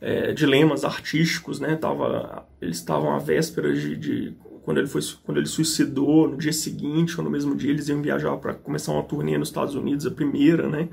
é, 0.00 0.32
dilemas 0.32 0.84
artísticos, 0.84 1.60
né? 1.60 1.76
Tava, 1.76 2.46
eles 2.60 2.76
estavam 2.78 3.14
à 3.14 3.18
véspera 3.18 3.72
de, 3.74 3.96
de, 3.96 4.34
quando 4.62 4.78
ele 4.78 4.86
foi 4.86 5.02
quando 5.24 5.38
ele 5.38 5.46
suicidou, 5.46 6.28
no 6.28 6.36
dia 6.36 6.52
seguinte 6.52 7.18
ou 7.18 7.24
no 7.24 7.30
mesmo 7.30 7.54
dia 7.54 7.70
eles 7.70 7.88
iam 7.88 8.00
viajar 8.00 8.36
para 8.38 8.54
começar 8.54 8.92
uma 8.92 9.02
turnê 9.02 9.36
nos 9.36 9.48
Estados 9.48 9.74
Unidos, 9.74 10.06
a 10.06 10.10
primeira, 10.10 10.68
né? 10.68 10.88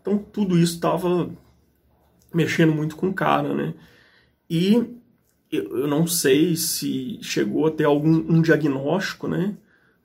Então 0.00 0.18
tudo 0.18 0.58
isso 0.58 0.74
estava 0.74 1.30
mexendo 2.32 2.74
muito 2.74 2.96
com 2.96 3.08
o 3.08 3.14
cara, 3.14 3.54
né? 3.54 3.74
E 4.50 4.84
eu 5.50 5.86
não 5.86 6.06
sei 6.06 6.56
se 6.56 7.18
chegou 7.22 7.66
a 7.66 7.70
ter 7.70 7.84
algum 7.84 8.10
um 8.28 8.42
diagnóstico, 8.42 9.28
né? 9.28 9.56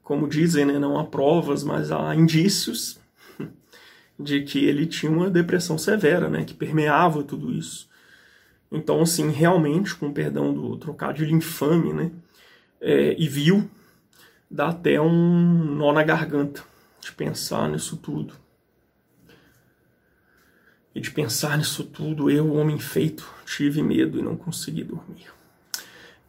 Como 0.04 0.28
dizem, 0.28 0.66
né? 0.66 0.80
não 0.80 0.98
há 0.98 1.04
provas, 1.04 1.64
mas 1.64 1.92
há 1.92 2.16
indícios 2.16 3.00
de 4.20 4.42
que 4.44 4.64
ele 4.66 4.86
tinha 4.86 5.12
uma 5.12 5.30
depressão 5.30 5.78
severa, 5.78 6.30
né? 6.30 6.46
Que 6.46 6.54
permeava 6.54 7.24
tudo 7.24 7.52
isso. 7.52 7.89
Então, 8.72 9.02
assim, 9.02 9.30
realmente, 9.30 9.96
com 9.96 10.14
perdão 10.14 10.54
do 10.54 10.78
trocadilho 10.78 11.36
infame, 11.36 11.94
né? 11.94 12.12
É, 12.80 13.16
e 13.18 13.28
viu, 13.28 13.70
dá 14.50 14.70
até 14.70 15.02
um 15.02 15.76
nó 15.76 15.92
na 15.92 16.04
garganta 16.04 16.64
de 17.02 17.12
pensar 17.12 17.70
nisso 17.70 17.98
tudo. 17.98 18.34
E 20.94 21.02
de 21.02 21.12
pensar 21.12 21.58
nisso 21.58 21.84
tudo, 21.84 22.30
eu, 22.30 22.54
homem 22.54 22.80
feito, 22.80 23.28
tive 23.46 23.82
medo 23.82 24.20
e 24.20 24.22
não 24.22 24.36
consegui 24.36 24.84
dormir. 24.84 25.28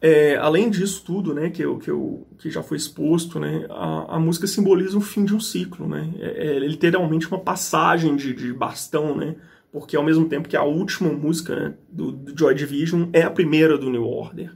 É, 0.01 0.35
além 0.37 0.67
disso 0.67 1.03
tudo, 1.05 1.31
né, 1.31 1.51
que, 1.51 1.63
eu, 1.63 1.77
que, 1.77 1.91
eu, 1.91 2.27
que 2.39 2.49
já 2.49 2.63
foi 2.63 2.75
exposto, 2.75 3.39
né, 3.39 3.67
a, 3.69 4.15
a 4.15 4.19
música 4.19 4.47
simboliza 4.47 4.97
o 4.97 5.01
fim 5.01 5.23
de 5.23 5.35
um 5.35 5.39
ciclo, 5.39 5.87
né, 5.87 6.11
é, 6.19 6.55
é 6.55 6.59
literalmente 6.59 7.27
uma 7.27 7.37
passagem 7.37 8.15
de, 8.15 8.33
de, 8.33 8.51
bastão, 8.51 9.15
né, 9.15 9.35
porque 9.71 9.95
ao 9.95 10.03
mesmo 10.03 10.27
tempo 10.27 10.49
que 10.49 10.57
a 10.57 10.63
última 10.63 11.09
música 11.11 11.55
né, 11.55 11.73
do, 11.89 12.11
do 12.11 12.37
Joy 12.37 12.53
Division 12.53 13.09
é 13.13 13.21
a 13.21 13.31
primeira 13.31 13.77
do 13.77 13.89
New 13.89 14.05
Order. 14.05 14.53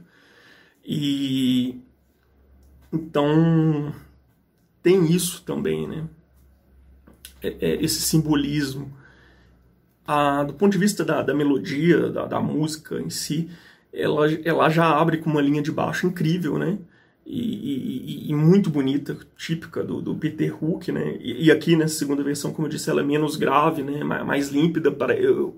E 0.84 1.80
então 2.92 3.92
tem 4.82 5.10
isso 5.10 5.42
também, 5.44 5.88
né, 5.88 6.04
é, 7.42 7.56
é 7.60 7.84
esse 7.84 8.00
simbolismo. 8.00 8.92
Do 10.46 10.54
ponto 10.54 10.70
de 10.70 10.78
vista 10.78 11.04
da, 11.04 11.20
da 11.20 11.34
melodia, 11.34 12.08
da, 12.10 12.26
da 12.26 12.40
música 12.40 13.00
em 13.00 13.10
si, 13.10 13.50
ela, 13.92 14.30
ela 14.44 14.68
já 14.68 14.88
abre 14.88 15.18
com 15.18 15.28
uma 15.28 15.40
linha 15.40 15.60
de 15.60 15.72
baixo 15.72 16.06
incrível, 16.06 16.58
né? 16.58 16.78
E, 17.28 18.28
e, 18.28 18.30
e 18.30 18.34
muito 18.34 18.70
bonita, 18.70 19.18
típica 19.36 19.82
do, 19.82 20.00
do 20.00 20.14
Peter 20.14 20.54
Hook, 20.62 20.92
né? 20.92 21.16
E, 21.20 21.46
e, 21.46 21.50
aqui 21.50 21.74
nessa 21.74 21.98
segunda 21.98 22.22
versão, 22.22 22.52
como 22.52 22.68
eu 22.68 22.70
disse, 22.70 22.88
ela 22.88 23.00
é 23.00 23.04
menos 23.04 23.36
grave, 23.36 23.82
né? 23.82 24.04
Mais 24.04 24.50
límpida, 24.50 24.94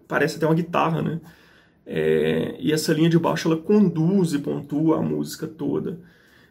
parece 0.09 0.37
até 0.37 0.47
uma 0.47 0.55
guitarra, 0.55 1.03
né? 1.03 1.21
É, 1.87 2.57
e 2.59 2.73
essa 2.73 2.93
linha 2.93 3.11
de 3.11 3.19
baixo 3.19 3.49
ela 3.49 3.57
conduz 3.57 4.33
e 4.33 4.39
pontua 4.39 4.99
a 4.99 5.03
música 5.03 5.47
toda. 5.47 5.99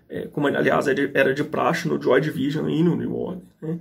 é, 0.09 0.27
como 0.27 0.47
aliás 0.47 0.87
era 0.87 1.33
de 1.33 1.43
praxe 1.43 1.87
no 1.87 2.01
Joy 2.01 2.21
Division 2.21 2.69
e 2.69 2.83
no 2.83 2.95
New 2.95 3.15
Order. 3.15 3.43
Né? 3.61 3.79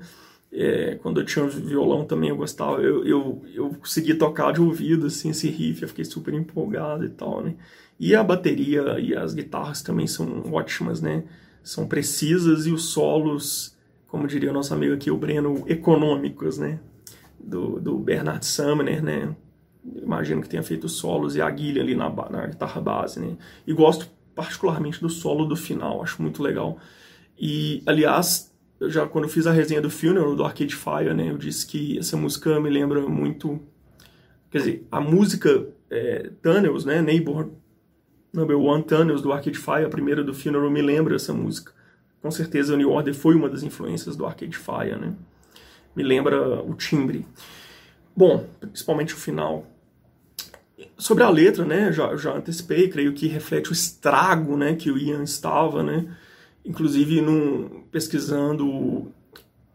É, 0.53 0.95
quando 1.03 1.21
eu 1.21 1.25
tinha 1.25 1.47
violão 1.47 2.05
também 2.05 2.31
eu 2.31 2.37
gostava, 2.37 2.81
eu, 2.81 3.05
eu, 3.05 3.43
eu 3.53 3.69
consegui 3.71 4.15
tocar 4.15 4.53
de 4.53 4.61
ouvido 4.61 5.07
assim, 5.07 5.31
esse 5.31 5.49
riff, 5.49 5.83
eu 5.83 5.89
fiquei 5.89 6.05
super 6.05 6.33
empolgado 6.33 7.05
e 7.05 7.09
tal, 7.09 7.43
né? 7.43 7.55
E 7.99 8.15
a 8.15 8.23
bateria 8.23 8.99
e 9.01 9.15
as 9.15 9.35
guitarras 9.35 9.83
também 9.83 10.07
são 10.07 10.53
ótimas, 10.53 11.01
né? 11.01 11.25
São 11.63 11.87
precisas 11.87 12.67
e 12.67 12.71
os 12.71 12.87
solos, 12.91 13.77
como 14.07 14.27
diria 14.27 14.51
o 14.51 14.55
nosso 14.55 14.73
amigo 14.73 14.95
aqui, 14.95 15.11
o 15.11 15.17
Breno, 15.17 15.65
econômicos, 15.67 16.59
né? 16.59 16.79
Do, 17.39 17.81
do 17.81 17.99
Bernard 17.99 18.45
Sumner, 18.45 19.03
né? 19.03 19.35
Imagino 20.03 20.43
que 20.43 20.49
tenha 20.49 20.63
feito 20.63 20.89
solos 20.89 21.37
e 21.37 21.41
a 21.41 21.51
guilha 21.51 21.83
ali 21.83 21.95
na, 21.95 22.09
na 22.31 22.47
guitarra 22.47 22.81
base, 22.81 23.19
né? 23.21 23.37
E 23.67 23.73
gosto 23.73 24.09
particularmente 24.35 25.01
do 25.01 25.09
solo 25.09 25.47
do 25.47 25.57
final, 25.57 26.03
acho 26.03 26.21
muito 26.21 26.43
legal. 26.43 26.79
E, 27.39 27.83
aliás, 27.87 28.55
eu 28.79 28.91
já 28.91 29.07
quando 29.07 29.29
fiz 29.29 29.47
a 29.47 29.53
resenha 29.53 29.81
do 29.81 29.91
Funeral, 29.91 30.35
do 30.35 30.45
Arcade 30.45 30.75
Fire, 30.75 31.15
né, 31.15 31.31
eu 31.31 31.39
disse 31.39 31.67
que 31.67 31.99
essa 31.99 32.17
música 32.17 32.61
me 32.61 32.71
lembra 32.71 33.01
muito... 33.01 33.61
Quer 34.51 34.59
dizer, 34.59 34.87
a 34.91 35.01
música 35.01 35.67
é, 35.91 36.31
Tunnels, 36.43 36.85
né, 36.85 37.03
Neighbor 37.03 37.51
Number 38.33 38.59
One 38.59 38.83
Tunnels, 38.85 39.23
do 39.23 39.33
Arcade 39.33 39.59
Fire, 39.59 39.85
a 39.85 39.89
primeira 39.89 40.23
do 40.23 40.35
Funeral, 40.35 40.71
me 40.71 40.83
lembra 40.83 41.17
essa 41.17 41.33
música. 41.33 41.73
Com 42.21 42.31
certeza 42.31 42.75
o 42.75 42.77
New 42.77 42.91
Order 42.91 43.15
foi 43.15 43.35
uma 43.35 43.49
das 43.49 43.63
influências 43.63 44.17
do 44.17 44.27
Arcade 44.27 44.57
Fire, 44.57 44.97
né. 45.01 45.15
Me 45.95 46.03
lembra 46.03 46.61
o 46.63 46.75
timbre. 46.75 47.27
Bom, 48.15 48.47
principalmente 48.61 49.15
o 49.15 49.17
final. 49.17 49.67
Sobre 50.99 51.25
a 51.25 51.31
letra, 51.31 51.65
né, 51.65 51.91
já, 51.93 52.15
já 52.17 52.37
antecipei, 52.37 52.89
creio 52.89 53.15
que 53.15 53.27
reflete 53.27 53.71
o 53.71 53.73
estrago, 53.73 54.57
né, 54.57 54.75
que 54.75 54.91
o 54.91 54.99
Ian 54.99 55.23
estava, 55.23 55.83
né, 55.83 56.15
inclusive 56.67 57.21
num, 57.21 57.85
pesquisando, 57.91 59.13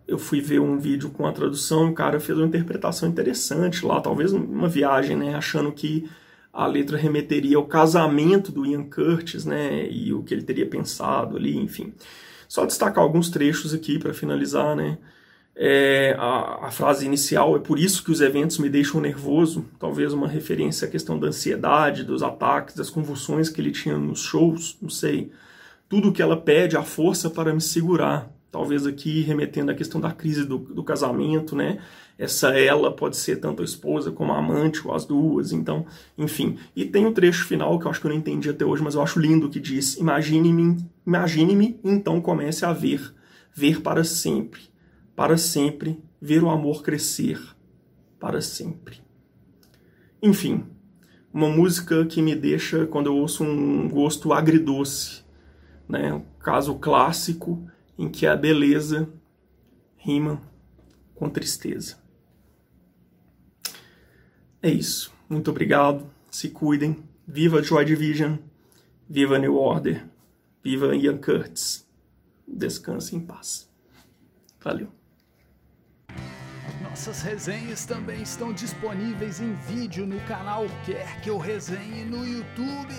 eu 0.07 0.19
fui 0.19 0.41
ver 0.41 0.59
um 0.59 0.77
vídeo 0.77 1.09
com 1.09 1.25
a 1.25 1.31
tradução, 1.31 1.89
o 1.89 1.93
cara 1.93 2.19
fez 2.19 2.37
uma 2.37 2.47
interpretação 2.47 3.07
interessante 3.07 3.85
lá, 3.85 4.01
talvez 4.01 4.33
uma 4.33 4.67
viagem, 4.67 5.15
né, 5.15 5.35
achando 5.35 5.71
que 5.71 6.09
a 6.53 6.67
letra 6.67 6.97
remeteria 6.97 7.55
ao 7.55 7.65
casamento 7.65 8.51
do 8.51 8.65
Ian 8.65 8.83
Curtis, 8.83 9.45
né, 9.45 9.89
e 9.89 10.13
o 10.13 10.21
que 10.21 10.33
ele 10.33 10.43
teria 10.43 10.65
pensado 10.67 11.37
ali, 11.37 11.57
enfim. 11.57 11.93
Só 12.47 12.65
destacar 12.65 13.01
alguns 13.03 13.29
trechos 13.29 13.73
aqui 13.73 13.97
para 13.97 14.13
finalizar, 14.13 14.75
né, 14.75 14.97
é, 15.55 16.15
a, 16.17 16.67
a, 16.67 16.71
frase 16.71 17.05
inicial 17.05 17.55
é 17.55 17.59
por 17.59 17.77
isso 17.77 18.03
que 18.03 18.11
os 18.11 18.21
eventos 18.21 18.57
me 18.57 18.69
deixam 18.69 19.01
nervoso, 19.01 19.65
talvez 19.77 20.13
uma 20.13 20.27
referência 20.27 20.87
à 20.87 20.91
questão 20.91 21.19
da 21.19 21.27
ansiedade, 21.27 22.03
dos 22.03 22.23
ataques, 22.23 22.75
das 22.75 22.89
convulsões 22.89 23.49
que 23.49 23.59
ele 23.59 23.71
tinha 23.71 23.97
nos 23.97 24.21
shows, 24.21 24.77
não 24.81 24.89
sei. 24.89 25.31
Tudo 25.91 26.11
que 26.11 26.23
ela 26.23 26.35
pede, 26.35 26.75
a 26.75 26.81
força 26.81 27.29
para 27.29 27.53
me 27.53 27.61
segurar. 27.61 28.35
Talvez 28.49 28.87
aqui 28.87 29.21
remetendo 29.21 29.71
à 29.71 29.75
questão 29.75 30.01
da 30.01 30.11
crise 30.11 30.43
do, 30.43 30.57
do 30.57 30.83
casamento, 30.83 31.55
né? 31.55 31.77
Essa 32.17 32.57
ela 32.57 32.91
pode 32.91 33.15
ser 33.15 33.35
tanto 33.37 33.61
a 33.61 33.65
esposa 33.65 34.11
como 34.11 34.33
a 34.33 34.39
amante, 34.39 34.85
ou 34.85 34.93
as 34.93 35.05
duas, 35.05 35.51
então, 35.51 35.85
enfim. 36.17 36.57
E 36.75 36.85
tem 36.85 37.05
o 37.05 37.11
trecho 37.11 37.45
final 37.45 37.77
que 37.77 37.85
eu 37.85 37.91
acho 37.91 38.01
que 38.01 38.07
eu 38.07 38.11
não 38.11 38.17
entendi 38.17 38.49
até 38.49 38.65
hoje, 38.65 38.81
mas 38.81 38.95
eu 38.95 39.01
acho 39.03 39.19
lindo 39.19 39.49
que 39.49 39.59
diz: 39.59 39.97
Imagine-me, 39.97 40.77
imagine-me, 41.05 41.79
então 41.83 42.19
comece 42.19 42.65
a 42.65 42.73
ver, 42.73 43.13
ver 43.53 43.81
para 43.81 44.03
sempre 44.03 44.71
para 45.21 45.37
sempre, 45.37 46.01
ver 46.19 46.43
o 46.43 46.49
amor 46.49 46.81
crescer 46.81 47.39
para 48.19 48.41
sempre. 48.41 49.01
Enfim, 50.19 50.65
uma 51.33 51.47
música 51.47 52.03
que 52.05 52.21
me 52.21 52.35
deixa, 52.35 52.87
quando 52.87 53.05
eu 53.05 53.15
ouço, 53.15 53.43
um 53.43 53.87
gosto 53.87 54.33
agridoce. 54.33 55.20
Né? 55.91 56.13
Um 56.13 56.23
caso 56.39 56.75
clássico 56.75 57.69
em 57.97 58.07
que 58.07 58.25
a 58.25 58.33
beleza 58.33 59.09
rima 59.97 60.41
com 61.13 61.29
tristeza. 61.29 61.97
É 64.61 64.69
isso. 64.69 65.13
Muito 65.27 65.51
obrigado. 65.51 66.09
Se 66.31 66.49
cuidem. 66.49 67.03
Viva 67.27 67.61
Joy 67.61 67.83
Division. 67.83 68.37
Viva 69.09 69.37
New 69.37 69.57
Order. 69.57 70.07
Viva 70.63 70.95
Ian 70.95 71.17
Curtis. 71.17 71.85
Descanse 72.47 73.13
em 73.13 73.19
paz. 73.19 73.69
Valeu. 74.61 74.87
Nossas 76.81 77.21
resenhas 77.21 77.85
também 77.85 78.21
estão 78.21 78.53
disponíveis 78.53 79.41
em 79.41 79.53
vídeo 79.55 80.05
no 80.05 80.19
canal 80.21 80.65
Quer 80.85 81.19
Que 81.21 81.29
Eu 81.29 81.37
Resenhe 81.37 82.05
no 82.05 82.25
YouTube. 82.25 82.95